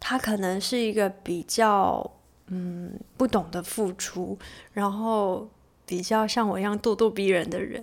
[0.00, 2.10] 他可能是一个比较
[2.54, 4.38] 嗯不懂得付出，
[4.74, 5.48] 然后
[5.86, 7.82] 比较像我一样咄咄逼人的人。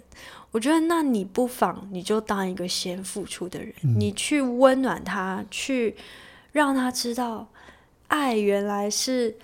[0.52, 5.96] 我觉得，那你不妨你就当一个先付出的人，嗯、你去温暖他，去
[6.52, 7.48] 让他知道，
[8.08, 9.36] 爱原来是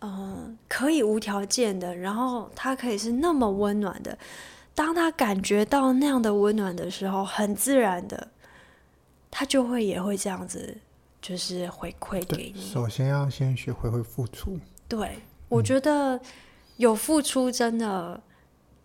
[0.00, 4.16] 嗯、呃、可以无条件的，然后他可以是那么温暖的。
[4.74, 8.28] 当他感觉到那样的温暖的时候，很自然的，
[9.30, 10.76] 他就会也会这样子，
[11.26, 12.60] 就是回馈给你。
[12.60, 14.58] 首先要先学会会付出。
[14.86, 16.20] 对，我觉得
[16.76, 18.20] 有付出真的。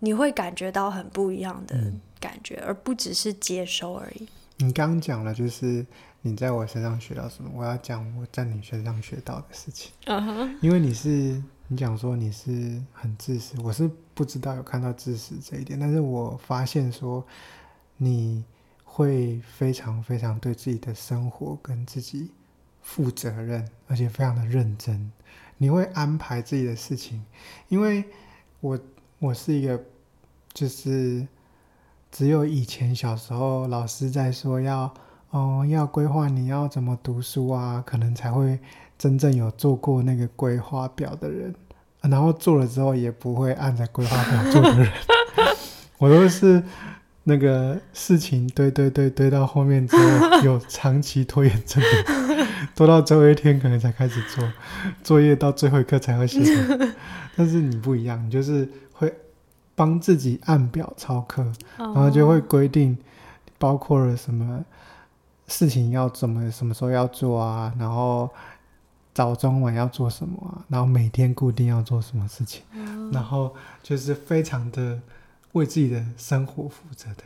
[0.03, 1.75] 你会感觉到很不一样的
[2.19, 4.27] 感觉，嗯、而不只是接收而已。
[4.57, 5.85] 你刚刚讲了，就是
[6.21, 7.51] 你在我身上学到什么？
[7.53, 9.91] 我要讲我在你身上学到的事情。
[10.05, 17.23] 嗯哼因为你是你讲说你是很自私，我是不知道有看到自私这一点，但是我发现说
[17.97, 18.43] 你
[18.93, 22.31] 会非常非常对自己的生活跟自己
[22.81, 25.11] 负责任，而且非常的认真。
[25.57, 27.23] 你会安排自己的事情，
[27.69, 28.03] 因为
[28.59, 28.79] 我
[29.19, 29.81] 我是一个。
[30.53, 31.25] 就是
[32.11, 34.93] 只有以前小时候老师在说要
[35.29, 38.59] 哦要规划你要怎么读书啊，可能才会
[38.97, 41.55] 真正有做过那个规划表的人，
[42.01, 44.91] 然后做了之后也不会按照规划表做的人，
[45.97, 46.61] 我都是
[47.23, 54.51] 那个事情堆堆堆堆到后面之后有长期拖延症的，拖到最后一天可能才开始做
[55.03, 56.41] 作业，到最后一刻才会写。
[57.35, 59.13] 但是你不一样，你就是会。
[59.73, 61.43] 帮自己按表操课，
[61.77, 62.95] 然后就会规定，
[63.57, 64.63] 包括了什么
[65.47, 68.29] 事情要怎么什么时候要做啊，然后
[69.11, 72.61] 早中晚要做什么啊，然后每天固定要做什么事情，
[73.11, 74.99] 然后就是非常的
[75.53, 77.23] 为自己的生活负责的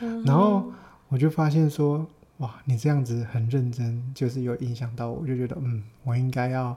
[0.00, 0.24] 人。
[0.24, 0.72] 然后
[1.08, 2.06] 我就发现说，
[2.38, 6.76] 哇，你这样子很认真，就是有影响到我，我就觉得，嗯，我应该要。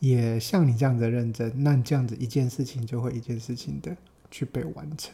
[0.00, 3.96] 也像你这样子认真，那你这样子一件事情就会一件事情的
[4.30, 5.12] 去被完成。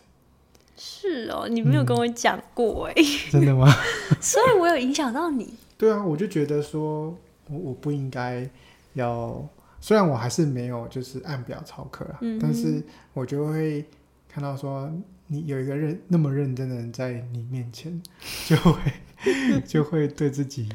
[0.77, 3.67] 是哦，你没有跟我讲过哎、嗯，真的吗？
[4.21, 5.55] 所以我有影响到你。
[5.79, 7.17] 对啊，我就觉得说，
[7.49, 8.47] 我我不应该
[8.93, 9.43] 要，
[9.81, 13.87] 虽然我还是没有就是按表操课啊、嗯，但是我就会
[14.35, 14.91] 看到说，
[15.29, 18.03] 你有一个认那么认真的人在你面前，
[18.49, 18.81] 就会
[19.65, 20.69] 就会对自己。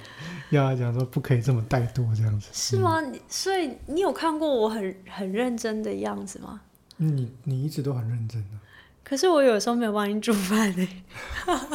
[0.49, 3.01] 要讲说不可以这么怠惰这样子，是吗？
[3.01, 6.61] 嗯、所以你有看过我很很认真的样子吗？
[6.95, 8.57] 你你一直都很认真的，
[9.03, 10.87] 可是我有时候没有帮你煮饭呢。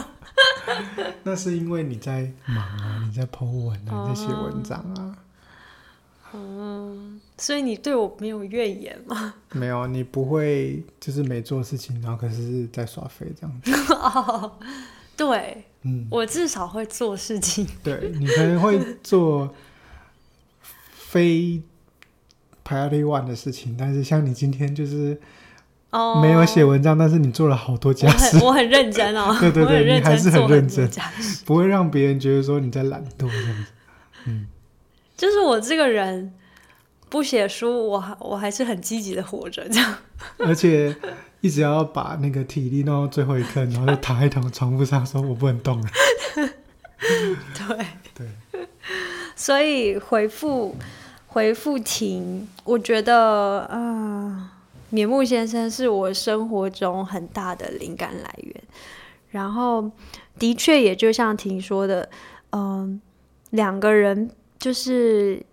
[1.23, 5.19] 那是因为你在忙啊，你在 po 文啊，你在写文章啊。
[6.35, 9.35] 嗯，所以你对我没有怨言吗？
[9.53, 13.95] 没有，你不会就是没做事情，然后可是在耍废这样子。
[13.95, 14.53] 哦，
[15.17, 15.65] 对。
[15.87, 17.67] 嗯，我至少会做事情。
[17.83, 19.55] 对，你可能会做
[20.95, 21.61] 非
[22.67, 25.21] priority one 的事情，但是像你今天就是
[25.91, 29.37] 哦，没有写文章，但是你做了好多家事，我很认真哦。
[29.39, 30.91] 对 对对，你还是很认真，
[31.45, 33.73] 不会让别人觉得说你在懒惰这样子。
[34.25, 34.47] 嗯，
[35.17, 36.33] 就是我这个人
[37.09, 39.97] 不写书，我还我还是很积极的活着这样，
[40.39, 40.97] 而且。
[41.41, 45.87] 一直要把那个体力弄到最后一刻，然后就躺在躺床铺上说：“我不能动了。
[46.97, 48.67] ”对对，
[49.37, 50.75] 所以回复
[51.27, 54.51] 回复婷，我觉得啊、呃，
[54.89, 58.63] 棉木先生是我生活中很大的灵感来源。
[59.29, 59.91] 然后
[60.39, 62.09] 的确，也就像婷说的，
[62.53, 63.01] 嗯、呃，
[63.51, 64.31] 两个人
[64.65, 65.45] 就是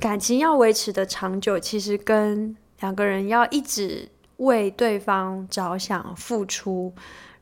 [0.00, 4.08] 感情要维持的长久，其实跟两个人要一直。
[4.38, 6.92] 为对方着想、付出，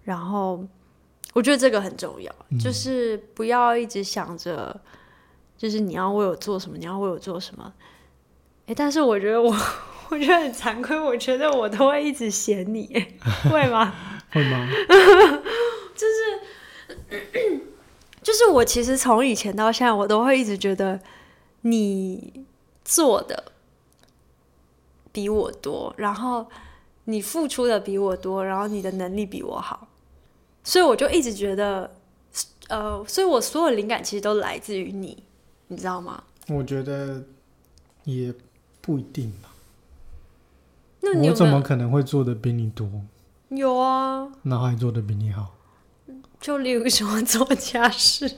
[0.02, 0.62] 然后
[1.32, 4.78] 我觉得这个很重要，嗯，就是不要一直想着，
[5.56, 7.72] 就是你要为我做什么，你要为我做什么。
[8.66, 9.50] 哎，但是我觉得我，
[10.10, 12.86] 我觉得很惭愧，我觉得我都会一直嫌你，
[13.50, 13.94] 会吗？
[14.30, 14.68] 会吗？
[15.96, 17.60] 就是
[18.22, 21.00] 就是我其实从以前到现在，我都会一直觉得
[21.62, 22.44] 你
[22.84, 23.52] 做的
[25.10, 26.46] 比我多，然后
[27.04, 29.88] 你付出的比我多，然后你的能力比我好，
[30.62, 31.90] 所以我就一直觉得，
[32.68, 35.24] 呃，所以我所有灵感其实都来自于你，
[35.68, 36.22] 你知道吗？
[36.48, 37.22] 我觉得
[38.04, 38.34] 也
[38.80, 39.48] 不一定吧。
[41.00, 42.86] 那我怎么可能会做的比你多？
[43.48, 45.54] 有啊，那还做的比你好。
[46.40, 48.30] 就例如说 做家事，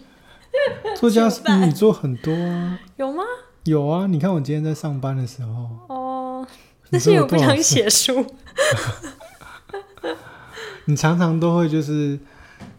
[0.99, 2.79] 做家事比你做很多啊。
[2.97, 3.23] 有吗？
[3.65, 5.69] 有啊，你看我今天在上班的时候。
[5.89, 6.47] 哦，
[6.91, 8.27] 那是因为我不想 写书。
[10.87, 12.19] 你常常都会就是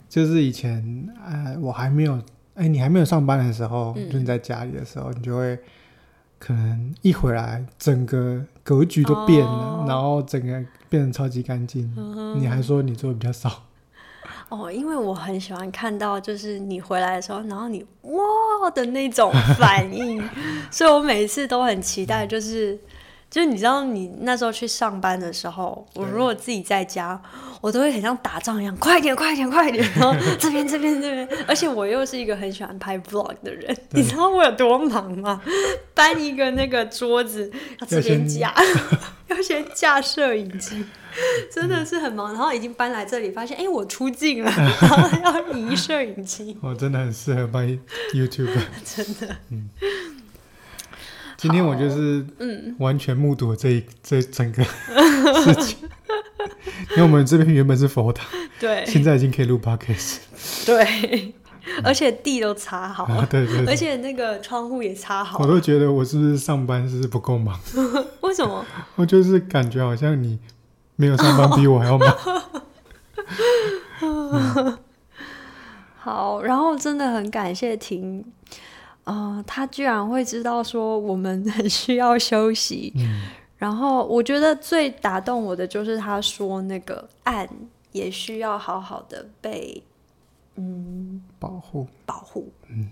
[0.09, 2.21] 就是以前哎，我还没有
[2.55, 5.57] 哎，你还没有上班的时候，嗯、就你在家里的时候，你就会
[6.37, 11.91] 可能一回来，整个格局都变了，哦、然后整个变得超级干净。
[11.95, 13.63] 嗯、你还说你做的比较少。
[14.53, 20.23] 哦，因为我很喜欢看到，就是你回来的时候，然后你哇的那种反应，
[20.69, 22.79] 所以我每一次都很期待，就是。
[23.33, 27.19] 就是你知道，你那时候去上班的时候，我如果自己在家，
[27.61, 31.27] 我都会很像打仗一样，快点，快点，快点，然后 这边，这边，这边。
[31.47, 35.41] 而且我又是一个很喜欢拍 vlog 的人，你知道我有多忙吗？
[35.95, 38.53] 搬一个那个桌子要这边架，
[39.29, 40.85] 要先架摄影机，
[41.53, 42.33] 真的是很忙。
[42.33, 46.57] 然后已经搬来这里，发现哎，我出镜了，然后要移摄影机。
[46.61, 47.77] 我 真的很适合拍
[48.13, 48.49] YouTube，
[48.83, 49.69] 真的，嗯。
[51.35, 55.77] 今天我就是嗯，完全目睹了这一这整个事情，
[56.91, 58.25] 因为我们这边原本是佛堂，
[58.61, 60.19] 对，现在已经可以录 podcast，
[60.65, 61.33] 对，
[61.83, 67.59] 而且地都擦好了，对对，而且那个窗户也擦好了，我都觉得我是不是上班是不是不够忙？
[68.21, 68.65] 为什么？
[68.95, 70.39] 我就是感觉好像你
[70.95, 72.17] 没有上班比我还要忙。
[75.95, 78.23] 好，然后真的很感谢婷。
[79.05, 83.23] 啊、呃，他居然会知道说我们很需要休息，嗯、
[83.57, 87.47] 然后我觉得最打动我的就是他说那个岸
[87.91, 89.83] 也需要好好的被
[90.55, 92.53] 嗯保护保护。
[92.69, 92.91] 嗯，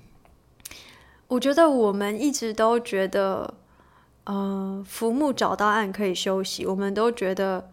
[1.30, 3.54] 我觉得我们一直都觉得，
[4.26, 7.71] 呃，浮木找到岸可以休息，我们都觉得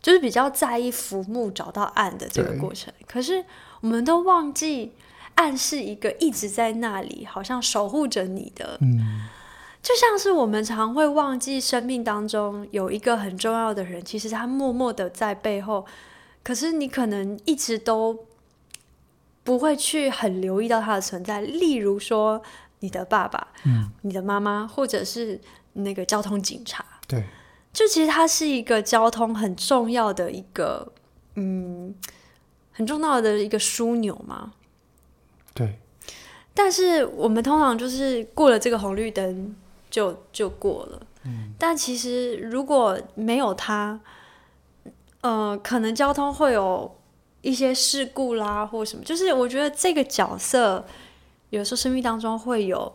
[0.00, 3.44] 就是比较在意浮木找到岸的这个过程，可是
[3.80, 4.92] 我们都忘记。
[5.34, 9.28] 岸是一个一直在那里，好像守护着你的，嗯，
[9.80, 15.86] 就像是我们常会忘记生命当中有一个很重要的人，其实他默默的在背后，
[16.42, 18.26] 可是你可能一直都
[19.44, 21.40] 不会去很留意到他的存在。
[21.40, 22.42] 例如说，
[22.80, 25.40] 你的爸爸，嗯，你的妈妈，或者是
[25.74, 27.24] 那个交通警察，对，
[27.78, 30.92] 就其实它是一个交通很重要的一个，
[31.36, 31.94] 嗯，
[32.72, 34.52] 很重要的一个枢纽嘛。
[35.54, 35.78] 对，
[36.52, 39.54] 但是我们通常就是过了这个红绿灯
[39.88, 41.00] 就就过了。
[41.22, 44.00] 嗯，但其实如果没有它，
[45.20, 46.96] 呃，可能交通会有
[47.42, 49.04] 一些事故啦，或什么。
[49.04, 50.84] 就是我觉得这个角色
[51.50, 52.92] 有时候生命当中会有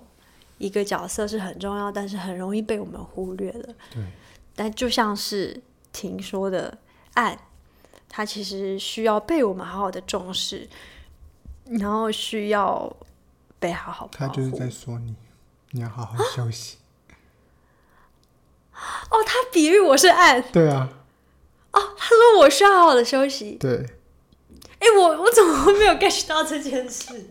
[0.58, 3.74] 一个角色是很重要，但是很容易被我们忽略的。
[3.90, 4.04] 对，
[4.56, 6.78] 但就像是婷说的，
[7.14, 7.38] 爱，
[8.08, 10.70] 它其实需要被我们好好的重视。
[11.80, 12.94] 然后需要
[13.58, 14.10] 被好好。
[14.12, 15.16] 他就是在说你，
[15.72, 16.78] 你要好好休息。
[18.74, 20.42] 哦，他比喻我是爱。
[20.42, 20.90] 对啊。
[21.72, 23.54] 哦，他说我需要好好的休息。
[23.62, 23.90] 对。
[24.80, 27.30] 哎，我我怎么会没有 get 到这件事？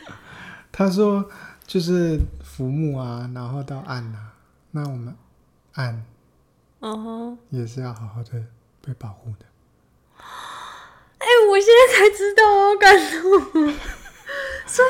[0.72, 1.28] 他说
[1.66, 4.32] 就是浮木啊，然后到岸啊，
[4.70, 5.14] 那我们
[5.74, 6.06] 岸，
[6.80, 8.32] 嗯哼，也是要好好的
[8.84, 9.46] 被保护的。
[11.18, 13.74] 哎，我现在才知道，好感动。
[14.66, 14.88] 所以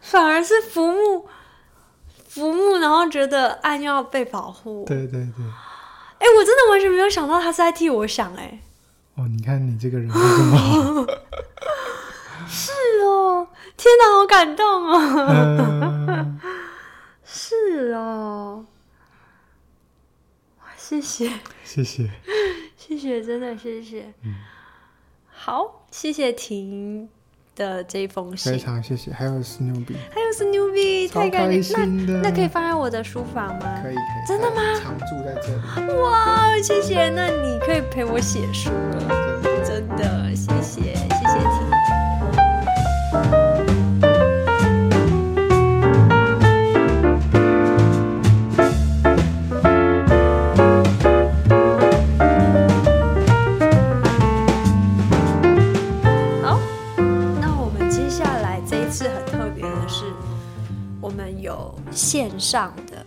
[0.00, 1.26] 反而是浮木，
[2.28, 4.84] 浮木，然后觉得爱要被保护。
[4.86, 5.44] 对对对。
[6.18, 8.60] 哎，我真的完全没有想到他是在替我想，哎。
[9.14, 11.06] 哦，你看你这个人这么好。
[12.48, 12.72] 是
[13.04, 14.98] 哦，天哪，好感动哦。
[15.26, 16.38] 呃、
[17.24, 18.64] 是哦。
[20.88, 21.30] 谢谢。
[21.64, 22.08] 谢谢。
[22.78, 24.06] 谢谢，真的谢谢。
[24.22, 24.34] 嗯。
[25.28, 27.06] 好，谢谢婷
[27.54, 29.12] 的这一封信，非常谢谢。
[29.12, 32.20] 还有 Snoopy，还有 Snoopy，太感心了。
[32.22, 33.80] 那那可以放在我的书房吗？
[33.82, 34.26] 可以，可以。
[34.26, 34.62] 真的吗？
[34.80, 35.92] 常住在这里。
[36.00, 37.10] 哇，谢谢。
[37.10, 40.97] 那你可以陪我写书了，真的，谢谢，
[61.98, 63.04] 线上的。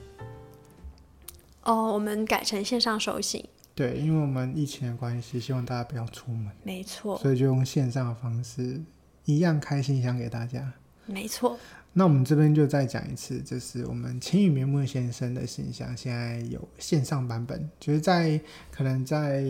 [1.63, 3.43] 哦，我们改成线上收信。
[3.73, 6.51] 对，因为我们疫情的关系，希望大家不要出门。
[6.63, 7.17] 没错。
[7.17, 8.81] 所以就用线上的方式，
[9.23, 10.73] 一样开信箱给大家。
[11.05, 11.57] 没错。
[11.93, 18.39] 那我们这边就再讲一次，就是我们晴雨绵木先生的信箱现在有线上版本，就是在
[18.71, 19.41] 可能在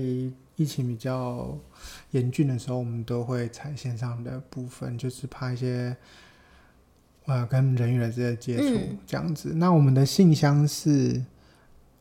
[0.55, 1.57] 疫情比较
[2.11, 5.95] 严峻的时候，我们都会采线上的部分，就是怕一些
[7.25, 9.51] 呃跟人与人之间的接触这样子。
[9.53, 11.23] 嗯、那我们的信箱是。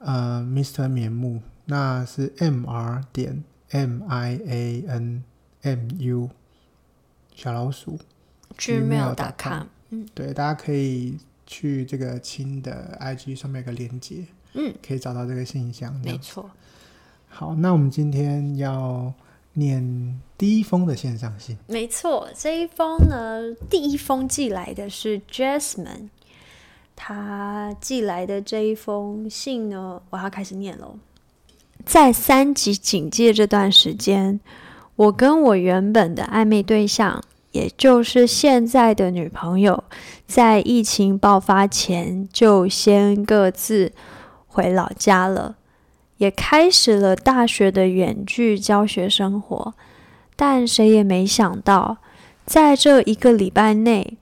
[0.02, 0.88] 呃，Mr.
[0.88, 5.24] 棉木，那是 M R 点 M I A N
[5.60, 6.30] M U
[7.34, 7.98] 小老鼠
[8.56, 16.50] Gmail.com，嗯，对，大家可以去这个亲的 IG 上面有个链接，嗯，可以找到这个信箱，没错。
[17.28, 19.12] 好，那我们今天要
[19.54, 26.08] 念第一封的线上信，没错，这一封呢，第一封寄来的是 Jasmine。
[26.94, 30.96] 他寄来的这一封信呢，我要开始念喽。
[31.86, 34.38] 在三级警戒这段时间，
[34.96, 39.82] 我跟我原本的暧昧对象，也就是现在的女朋友，
[40.26, 43.92] 在疫情爆发前就先各自
[44.46, 45.56] 回老家了，
[46.20, 49.72] 也开始了大学的远距教学生活。
[50.36, 51.96] 但谁也没想到，
[52.44, 54.18] 在这一个礼拜内，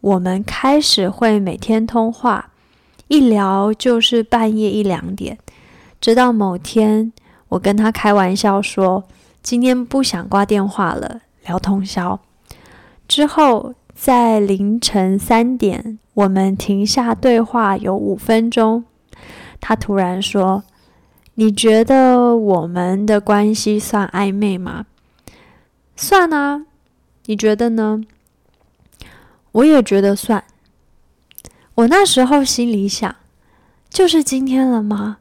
[0.00, 2.50] 我们开始会每天通话，
[3.08, 5.38] 一聊就是半夜一两点。
[6.00, 7.12] 直到某天，
[7.48, 9.04] 我跟他开玩笑说
[9.42, 12.20] ：“今天不想挂电话了，聊通宵。”
[13.08, 18.84] 之后，在凌晨三点，我们停下对话有五分钟。
[19.60, 20.62] 他突然说
[21.40, 24.86] ：“你觉得我们的关系算暧昧吗
[25.94, 26.66] ？”“算啊，
[27.26, 28.02] 你觉得呢？”
[29.52, 30.42] 我也觉得算。
[31.76, 33.14] 我那时候心里想，
[33.88, 35.18] 就是今天了吗？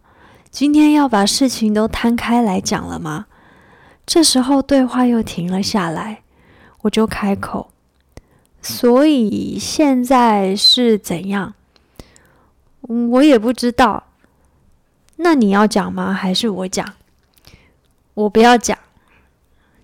[0.49, 3.28] 今天要把事情都摊开来讲了吗？
[4.07, 6.24] 这时候对话又停了下来，
[6.82, 7.70] 我就开口。
[8.63, 11.53] 所以现在是怎样？
[12.82, 14.05] 我也不知道。
[15.18, 16.13] 那你要讲吗？
[16.13, 16.93] 还是我讲？
[18.13, 18.78] 我不要讲。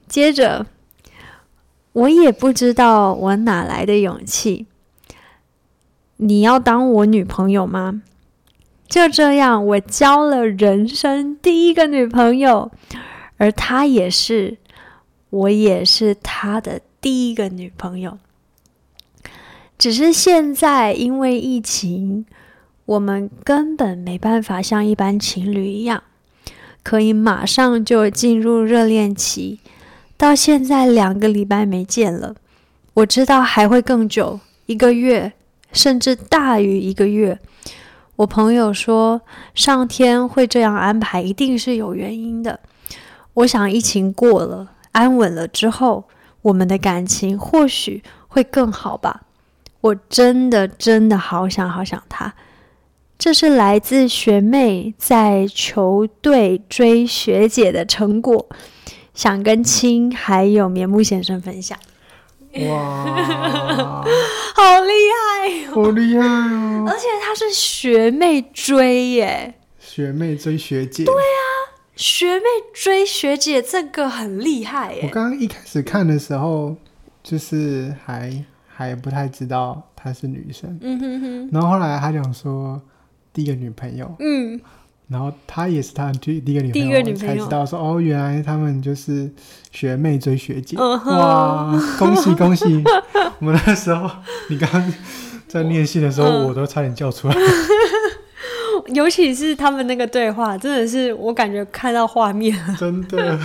[0.07, 0.65] 接着。
[1.93, 4.65] 我也不知道我哪来的勇气。
[6.17, 8.01] 你要当我女朋友吗？
[8.87, 12.71] 就这样，我交了人生第一个女朋友，
[13.37, 14.57] 而她也是，
[15.29, 18.17] 我也是她的第一个女朋友。
[19.77, 22.25] 只是现在因为疫情，
[22.85, 26.03] 我们根本没办法像一般情侣一样，
[26.83, 29.59] 可以马上就进入热恋期。
[30.17, 32.35] 到现在两个礼拜没见了，
[32.95, 35.33] 我知道还会更久，一个月
[35.71, 37.39] 甚至大于一个月。
[38.17, 39.21] 我朋友说，
[39.55, 42.59] 上天会这样安排，一定是有原因的。
[43.33, 46.03] 我想疫情过了，安稳了之后，
[46.43, 49.23] 我们的感情或许会更好吧。
[49.81, 52.33] 我真的真的好想好想他。
[53.17, 58.47] 这是来自学妹在球队追学姐的成果。
[59.13, 61.77] 想跟青还有棉木先生分享，
[62.67, 64.03] 哇，
[64.55, 66.85] 好厉害，好厉害哦！
[66.87, 75.01] 而且她是学妹追耶，学妹追学姐，对啊，学妹追学姐这个很厉害耶。
[75.03, 76.75] 我刚刚一开始看的时候，
[77.21, 82.81] 就是还还不太知道她是女生，嗯哼哼，然后后来她讲说
[83.33, 84.61] 第一个女朋友，嗯。
[85.09, 89.29] 然后她也是他第第一个女朋友，朋友才知道说哦，原来他们就是
[89.69, 91.09] 学妹追学姐，uh.
[91.11, 92.81] 哇，恭喜恭喜！
[93.39, 94.09] 我们那时候
[94.49, 94.93] 你刚刚
[95.47, 97.35] 在念戏的时候，我，我都差点叫出来。
[98.95, 102.75] 尤其是他们那个对话，真的是我感觉看到画面了。
[102.79, 103.39] 真的，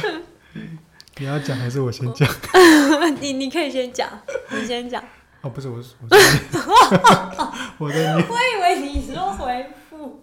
[1.18, 2.26] 你要讲还是我先讲？
[3.20, 4.09] 你你可以先讲，
[4.53, 5.03] 你先讲。
[5.43, 6.16] 哦，不是，我是我是
[7.78, 10.22] 我以为你说回复。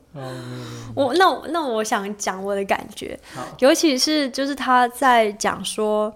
[0.93, 3.19] 我那那我想讲我的感觉，
[3.59, 6.13] 尤其是就是他在讲说，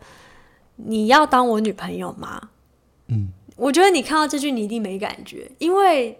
[0.76, 2.42] 你要当我女朋友吗？
[3.08, 6.18] 嗯，我觉得你看到这句你一定没感觉，因为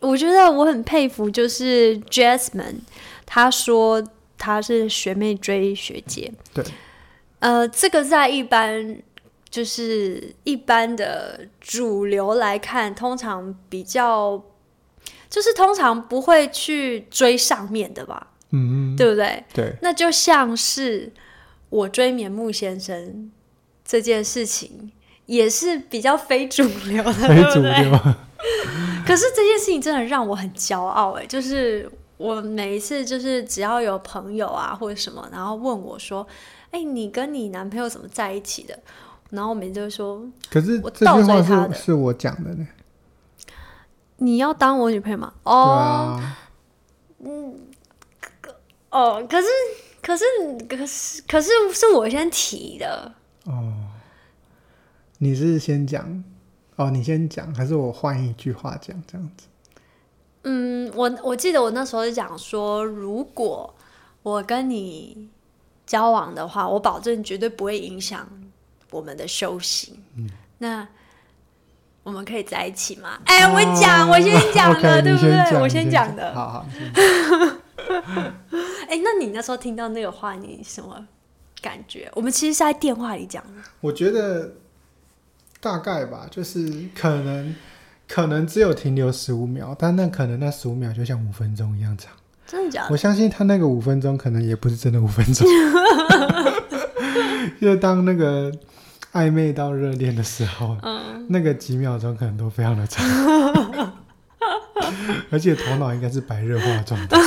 [0.00, 2.80] 我觉得我很佩服，就是 Jasmine，
[3.26, 4.02] 他说
[4.38, 6.64] 他是学妹追学姐，对，
[7.40, 8.96] 呃，这个在一般
[9.52, 14.42] 就是一般的主流来看，通常比较。
[15.28, 19.42] 就是通常不会去追上面的吧，嗯，对不对？
[19.54, 21.10] 对，那就像是
[21.70, 23.32] 我追棉木先生
[23.82, 24.92] 这件事情，
[25.24, 27.98] 也是比较非主流的， 非主流。
[29.06, 36.26] 可是这件事情真的让我很骄傲哎，就是我每一次就是只要有朋友啊或者什么，然后问我说
[36.72, 38.78] ：“哎、欸，你跟你男朋友怎么在一起的？”
[39.32, 42.68] 然后我每次就说：“可是我这句话是是我讲的呢。”
[44.18, 45.32] 你要当我女朋友吗？
[45.42, 46.38] 哦，啊、
[47.18, 47.58] 嗯，
[48.90, 49.48] 哦，可是
[50.00, 50.24] 可是
[50.68, 53.12] 可是可是是我先提的
[53.46, 53.72] 哦。
[55.18, 56.22] 你是先讲
[56.76, 59.46] 哦，你先讲，还是我换一句话讲这样子？
[60.44, 63.74] 嗯，我我记得我那时候是讲说，如果
[64.22, 65.28] 我跟你
[65.86, 68.28] 交往的话，我保证绝对不会影响
[68.92, 70.00] 我们的修行。
[70.16, 70.86] 嗯，那。
[72.04, 73.10] 我们可以在一起吗？
[73.26, 75.60] 哎、欸，我讲，我先讲的，对不对？
[75.62, 76.34] 我先讲的。
[76.34, 76.66] 好好。
[78.88, 81.06] 哎、欸，那你那时候听到那个话，你什么
[81.60, 82.10] 感觉？
[82.16, 83.62] 我们其实是在电话里讲的。
[83.80, 84.52] 我觉得
[85.60, 87.54] 大概吧，就是可能
[88.08, 92.10] 可能只有停留十五秒，但那可能那十五秒就像五分钟一样长。
[92.48, 92.88] 真的假的？
[92.90, 95.46] 我相信他那个五分钟可能也不是真的五分钟。
[97.60, 98.52] 就当那个。
[99.12, 103.06] 暧昧到热恋的时候，嗯，那个几秒钟可能都非常的长，
[105.30, 107.18] 而且头脑应该是白热化状态。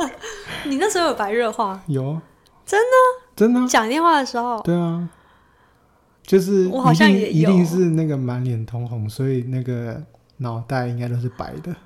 [0.64, 1.78] 你那时候有白热化？
[1.86, 2.18] 有，
[2.64, 2.86] 真的，
[3.36, 4.58] 真的讲电话的时候。
[4.62, 5.06] 对啊，
[6.22, 10.02] 就是我好像也一定是那个满脸通红，所以那个
[10.38, 11.76] 脑袋应该都是白的。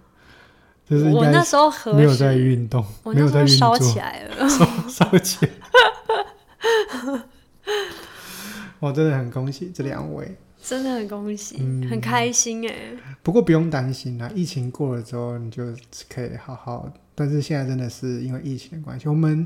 [0.89, 4.49] 就是我那时候没有在运动，没有在烧起来了，
[4.89, 5.51] 烧起来。
[8.81, 12.75] 我真的很恭喜这两位，真的很恭喜，嗯、很开心哎。
[13.23, 15.65] 不过不用担心啦，疫情过了之后，你就
[16.09, 16.93] 可以好好。
[17.15, 19.45] 但是现在真的是因为疫情的关系，我们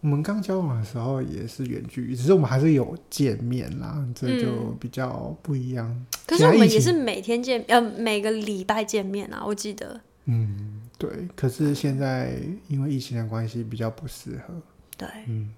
[0.00, 5.86] 我们刚交往的时候也是远距离，只是我们还是有见面啦，这就比较不一样。
[5.86, 10.00] 嗯、可是我们也是每天见，呃，每个礼拜见面啊，我记得。
[10.24, 11.10] 嗯，对。
[11.36, 14.54] 可是现在因为疫情的关系，比较不适合。
[14.96, 15.50] 对，嗯。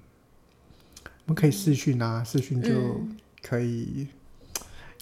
[1.31, 2.71] 我们可以视讯啊，视讯就
[3.41, 3.89] 可以。
[3.99, 4.07] 嗯、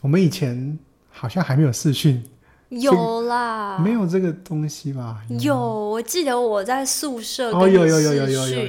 [0.03, 0.79] 我们以前
[1.11, 2.23] 好像还没有视讯，
[2.69, 5.23] 有啦，没有这个东西吧？
[5.41, 8.67] 有，我记得我在宿舍哦，有有有有有有有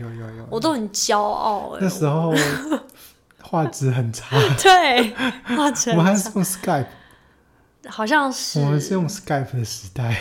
[0.00, 1.78] 有有我都很骄傲哎。
[1.80, 2.34] 那时候
[3.40, 5.14] 画质很差，对，
[5.44, 5.92] 画质。
[5.92, 6.84] 我们还是用 Skype，
[7.86, 10.14] 好像是我们是用 Skype 的时代。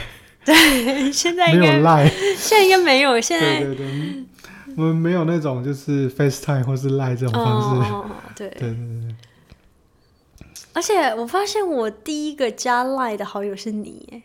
[0.46, 3.20] 对，现在应该没有 Line，现在应该没有。
[3.20, 4.24] 现在对对对。
[4.78, 7.92] 我们没有那种就是 FaceTime 或是 Line 这种方式。
[7.92, 8.06] 哦，
[8.36, 9.16] 对对对对。
[10.74, 14.22] 而且我发现我第一个加 Line 的好友是你耶。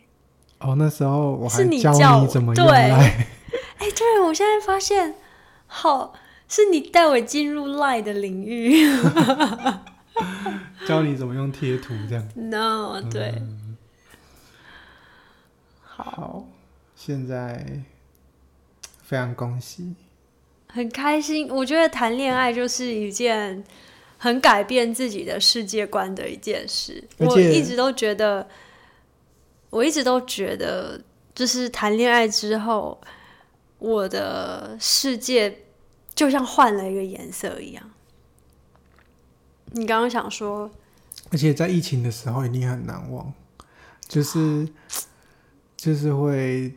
[0.59, 2.93] 哦，那时候我还教你怎么用 Line。
[3.77, 5.15] 哎，对，我现在发现，
[5.67, 6.13] 好，
[6.47, 8.87] 是你带我进入 Line 的领域。
[10.87, 12.27] 教你怎么用贴图这样。
[12.35, 13.41] No，对。
[15.81, 16.45] 好，
[16.95, 17.83] 现在。
[19.03, 19.93] 非常恭喜，
[20.71, 21.49] 很开心。
[21.49, 23.63] 我觉得谈恋爱就是一件
[24.17, 27.03] 很改变自己的世界观的一件事。
[27.17, 28.47] 我一直都觉得，
[29.69, 31.01] 我一直都觉得，
[31.35, 32.99] 就是谈恋爱之后，
[33.79, 35.59] 我的世界
[36.15, 37.91] 就像换了一个颜色一样。
[39.73, 40.69] 你刚刚想说，
[41.31, 43.33] 而且在疫情的时候一定很难忘，
[44.07, 44.67] 就是
[45.77, 46.73] 就是会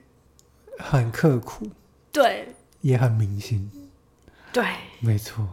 [0.78, 1.68] 很刻苦。
[2.12, 3.70] 对，也很明星。
[4.55, 4.64] 对，
[5.00, 5.46] 没错。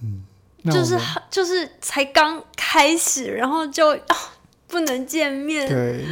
[0.00, 0.24] 嗯，
[0.64, 0.98] 就是
[1.30, 4.16] 就是才刚开始，然后就、哦、
[4.66, 5.68] 不能见面。
[5.68, 6.06] 对，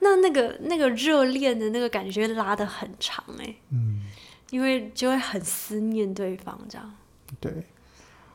[0.00, 3.54] 那那个那个热恋的那个感觉拉得很长哎。
[3.70, 4.02] 嗯，
[4.50, 6.92] 因为就会很思念对方这样。
[7.38, 7.64] 对。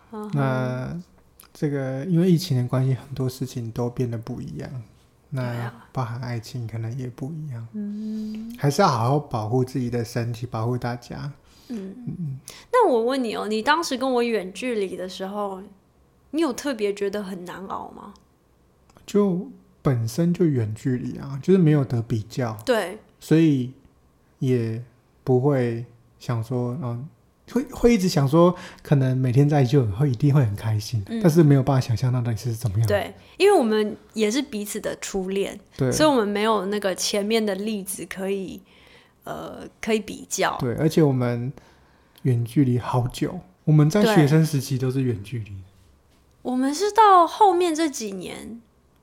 [0.10, 0.32] Uh-huh.
[0.34, 0.98] 那
[1.54, 4.72] 这个因为疫情的关系，很多事情都变得不一样。
[5.30, 11.30] 那包含爱情可能也不一样，嗯，还是要好好保护自己的身体，保护大家。
[11.70, 12.38] 嗯嗯。
[12.72, 15.62] 那我问你哦，你当时跟我远距离的时候，
[16.32, 18.14] 你有特别觉得很难熬吗？
[19.06, 19.50] 就
[19.82, 23.72] 本身就远距离啊，就是没有得比较，对，所以
[24.40, 24.84] 也
[25.24, 25.86] 不会
[26.20, 27.08] 想说，嗯。
[27.50, 28.54] 会会一直想说，
[28.84, 32.86] 可能每天在一起就会一定会很开心，嗯，但是没有办法想象那到底是怎么样。
[32.86, 38.62] 对，因为我们也是彼此的初恋，对，所以我们没有那个前面的例子可以，
[39.28, 40.58] 呃，可以比较。
[40.60, 41.52] 对，而且我们
[42.22, 45.52] 远距离好久，我们在学生时期都是远距离。
[46.42, 48.62] 我们是到后面这几年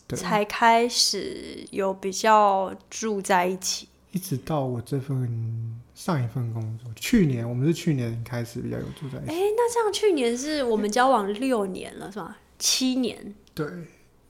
[0.09, 5.81] 才开始有比较住在一起，一直到我这份。
[5.95, 9.31] 上一份工作，去年我们是去年开始比较有住在一起。
[9.31, 12.37] 哎，那这样去年是我们交往六年了，是吧？
[12.59, 13.33] 七年。
[13.55, 13.65] 对，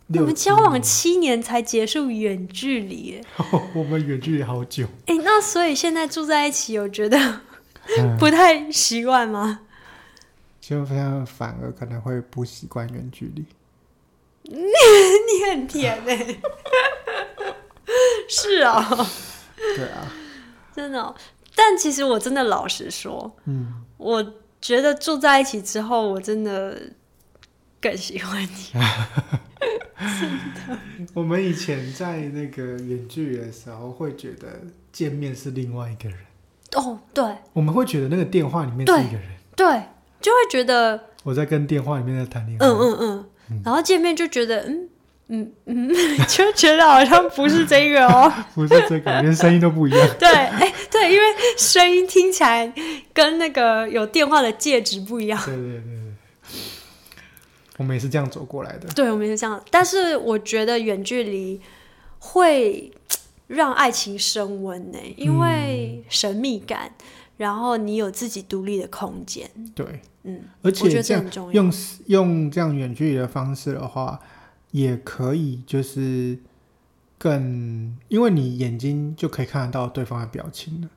[0.08, 3.20] 我们交往七年才结束远距离，
[3.74, 4.86] 我们远距离好久。
[5.06, 7.40] 哎，那所以现在住在一起，有觉得
[8.20, 9.60] 不太习惯吗？
[9.62, 9.66] 嗯、
[10.60, 13.44] 就非常反而可能会不习惯远距离。
[14.42, 16.36] 你 你很甜哎，
[18.28, 19.06] 是啊、哦，
[19.76, 20.12] 对啊，
[20.74, 21.14] 真的、哦。
[21.54, 26.78] 但其实我真的老实说，嗯，我觉得住在一起之后，我真的
[27.84, 28.48] 更喜欢你。
[31.12, 36.18] 我们以前在那个远距离的时候，会觉得见面是另外一个人。
[36.72, 37.22] 哦，对，
[37.52, 39.66] 我们会觉得那个电话里面是一个人，对，
[40.22, 42.66] 就会觉得我在跟电话里面在谈恋爱。
[42.66, 44.88] 嗯嗯嗯，嗯，然后见面就觉得，嗯
[45.28, 45.94] 嗯嗯，
[46.26, 50.08] 就觉得好像不是这个哦， 不是这个，连声音都不一样。
[50.18, 51.24] 对，哎，对，因为
[51.58, 52.72] 声音听起来
[53.12, 55.38] 跟那个有电话的戒指不一样。
[55.44, 55.93] 对对对对。
[57.76, 59.60] 我们也是这样走过来的，对，我们也是这样。
[59.68, 61.60] 但是我觉得远距离
[62.20, 62.92] 会
[63.48, 67.04] 让爱情升温呢，因为神秘感，嗯、
[67.38, 69.50] 然后你有自己独立的空间。
[69.74, 71.72] 对，嗯，而且这样用
[72.06, 74.20] 用这样远距离的方式的话，
[74.70, 76.38] 也可以就是
[77.18, 80.88] 更，因为你眼睛就可以看得到对方的表情了。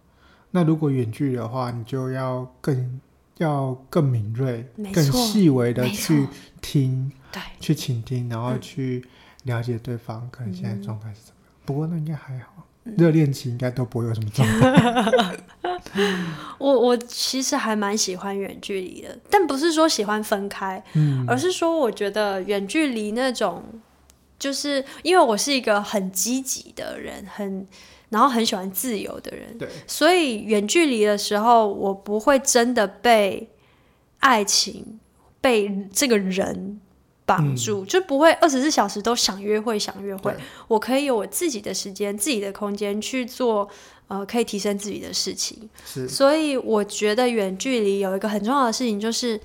[0.52, 3.02] 那如果远距离的话，你就要更。
[3.38, 6.28] 要更敏锐、更细微的去
[6.62, 9.06] 听，对，去倾听，然后去
[9.44, 11.52] 了解对方可能现在状态是怎么样。
[11.52, 15.38] 嗯、不过那应该还好，热恋期应该都不会有什么状态。
[16.58, 23.64] 我我其实还蛮喜欢远距离的，但不是说喜欢分开，嗯，而是说我觉得远距离那种，
[24.40, 27.68] 就是因为我是一个很积极的人，很。
[28.10, 33.50] 然后很喜欢自由的人，对，所以远距离的时候，我不会真的被
[34.20, 35.00] 爱情、
[35.42, 36.80] 被这个人
[37.26, 40.34] 绑住，嗯、就不会二十四小时都想约会、想约会。
[40.70, 43.68] 我可以有我自己的时间、自己的空间去做，
[44.08, 45.70] 呃，可以提升自己的事情。
[45.86, 49.38] 是，所以我觉得远距离有一个很重要的事情，就是，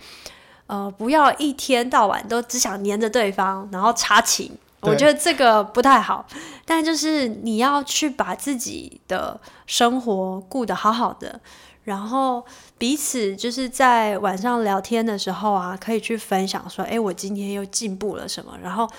[0.69, 4.53] 呃，不要一天到晚都只想黏着对方，然后插情。
[4.83, 6.27] 我觉得这个不太好，
[6.65, 11.41] 但就是你要去把自己的生活顾得好好的，
[11.85, 12.45] 然后
[12.79, 18.59] 彼此就是在晚上聊天的时候啊，可以去分享说，哎，我今天又进步了什么？
[18.61, 18.91] 然后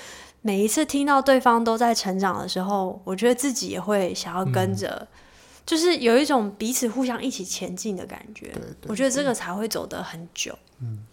[0.41, 5.07] 每一次听到对方都在成长的时候，我觉得自己也会想要跟着，嗯、
[5.65, 8.45] 就是有一种彼此互相一起前进的感觉。
[8.47, 10.57] 对对对，我觉得这个才会走得很久。
[10.79, 11.05] 嗯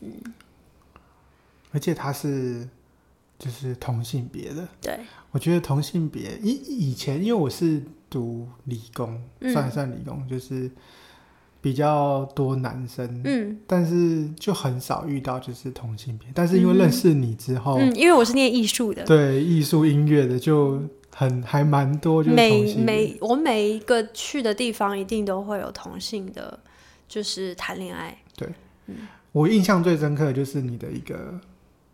[0.00, 0.10] 嗯，
[1.72, 2.66] 而且他是。
[3.40, 6.50] 就是同性别的，对，我觉得同性别以
[6.90, 10.70] 以前，因为我是读理工，嗯、算一算理工，就是
[11.62, 16.28] 比较多男生，嗯，但是就很少遇到就是同性别。
[16.34, 20.78] 但是因为认识你之后，嗯，因为我是念艺术的，对，艺术音乐的就
[21.14, 22.36] 很还蛮多，就是。
[22.36, 26.60] 每每我每一个去的地方，一定都会有同性的，
[27.08, 28.18] 就是谈恋爱。
[28.36, 28.46] 对，
[28.88, 31.40] 嗯，我印象最深刻的就是你的一个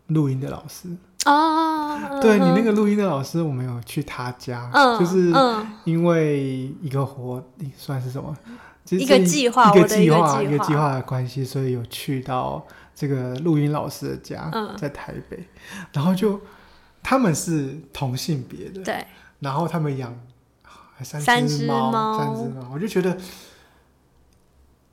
[0.08, 0.88] 录音的老师。
[1.26, 2.44] 哦、oh, 对，对、uh.
[2.44, 4.96] 你那个录音的老师，我们有去他家，uh.
[4.98, 5.34] 就是
[5.84, 7.42] 因为一个活，
[7.76, 8.34] 算是什么？
[8.90, 12.64] 一个计划，一个计划，一个计划的关系，所以有去到
[12.94, 14.76] 这个录音老师的家，uh.
[14.76, 15.48] 在台北，
[15.92, 16.40] 然后就
[17.02, 19.04] 他们是同性别的，对，
[19.40, 20.16] 然后他们养
[21.02, 23.16] 三只猫，三只猫，我就觉得。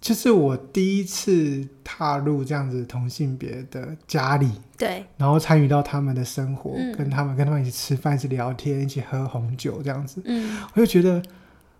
[0.04, 11.24] 就是我第一次踏入这样子同性别的家里，对，然后参与到他们的生活，嗯、跟他们跟他们一起吃饭、一起聊天、一起喝红酒这样子，嗯，我就觉得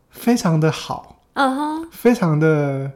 [0.10, 2.90] 非常的好，嗯哼，非常的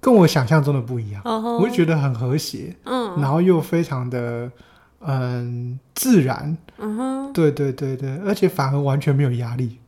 [0.00, 4.50] 跟我想象中的不一样，我就觉得很和谐，嗯，然后又非常的
[4.98, 9.78] 嗯自然，嗯哼，对对对对，而且反而完全没有压力，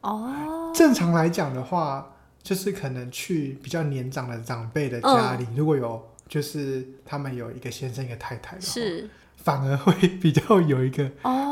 [0.00, 2.04] 哦，正常来讲的话。
[2.44, 11.04] 就是可能去比较年长的长辈的家里，嗯、如果有就是他们有一个先生一个太太的话，是反而会比较有一个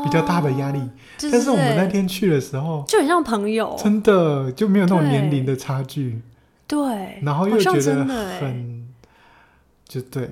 [0.03, 0.77] 比较大的压力。
[0.77, 6.21] 哦就是、但是我们那天去的时候，就很像朋友，真的就没有那种年龄的差距。
[6.67, 8.87] 对，然后又觉得很
[9.85, 10.29] 就对。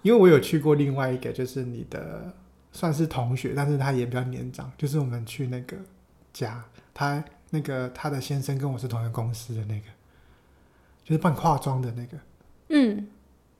[0.00, 2.32] 因为我有去过另外一个，就是你的
[2.72, 5.76] 算是同学，但是他也比较年长，就是我们去那个
[6.32, 6.64] 家，
[6.94, 7.22] 他。
[7.50, 9.86] 那个他的先生跟我是同一个公司的那个，
[11.04, 12.16] 就是办化妆的那个，
[12.68, 13.06] 嗯，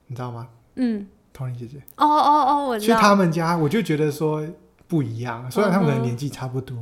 [0.07, 0.49] 你知道吗？
[0.77, 1.79] 嗯，童玲姐姐。
[1.97, 2.97] 哦哦哦，我知道。
[2.97, 4.47] 去他们家，我就觉得说
[4.87, 6.77] 不一样，虽然他们的年纪差不多，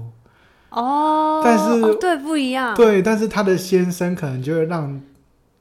[0.70, 5.00] 哦，但是、哦、对不一样，对，但是他的先生可能就会让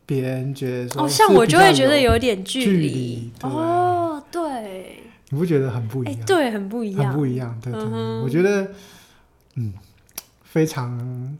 [0.06, 6.26] 别人觉得说，哦，像我就会觉得有点距离，哦，对，你不觉得很不一样？
[6.26, 7.60] 对，很不一样，很不一样。
[7.62, 7.82] 对对，
[8.22, 8.72] 我觉得，
[9.56, 9.74] 嗯，
[10.58, 11.38] 非常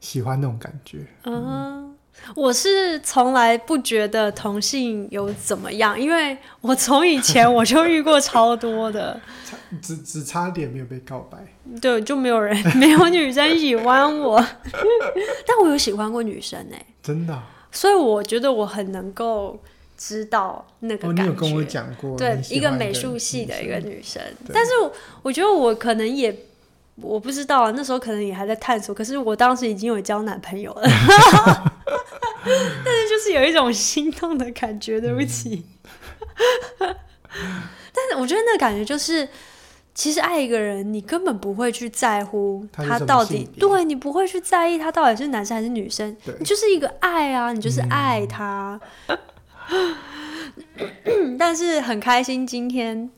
[0.00, 1.04] 喜欢那种感觉。
[1.24, 1.94] 嗯，
[2.34, 9.20] 我是从来不觉得同性有怎么样，因为我从以前我就遇过超多的，
[9.82, 11.36] 只只差点没有被告白。
[11.82, 14.42] 对，就没有人，没有女生喜欢我，
[15.46, 17.42] 但我有喜欢过女生哎，真的。
[17.70, 19.60] 所以我觉得我很能够。
[19.94, 24.20] 知道那个感觉，哦、你有跟我讲过，对，一个美术系的一个女生，
[24.52, 26.36] 但是我，我觉得我可能也
[27.02, 30.82] 我不知道啊，那时候可能也还在探索，可是我当时已经有交男朋友了，
[32.44, 35.64] 但是就是有一种心动的感觉，对不起，
[36.78, 36.94] 嗯、
[37.92, 39.28] 但是我觉得那感觉就是，
[39.94, 48.80] 其实爱一个人，你根本不会去在乎他到底，对，你不会去在意他到底是男生还是女生，你就是一个爱啊，你就是爱他。
[51.06, 53.08] 嗯 但是很开心，今天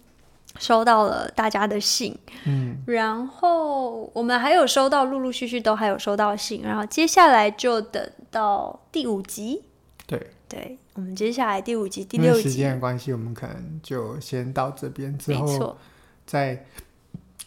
[0.58, 9.62] 收到了大家的信，嗯，然后我们还有收到，陆陆续续都还有收到信，然后接下来就等到第五集，
[10.06, 15.76] 对，对，我们接下来第五集、第六集，时间的关系，我们可能就先到这边，之后
[16.24, 16.64] 再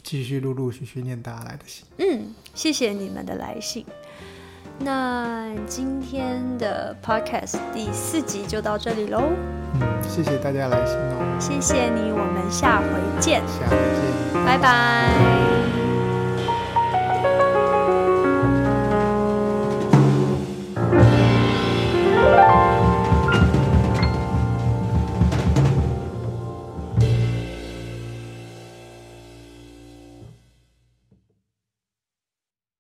[0.04, 3.86] 继续陆陆续续念大家来的信，嗯，谢谢你们的来信。
[4.80, 9.24] 那今天的 podcast 第四集就到这里喽。
[9.74, 11.38] 嗯，谢谢大家来听哦。
[11.40, 12.86] 谢谢你，我们下回
[13.20, 13.42] 见。
[13.48, 14.46] 下回见。
[14.46, 14.68] 拜拜。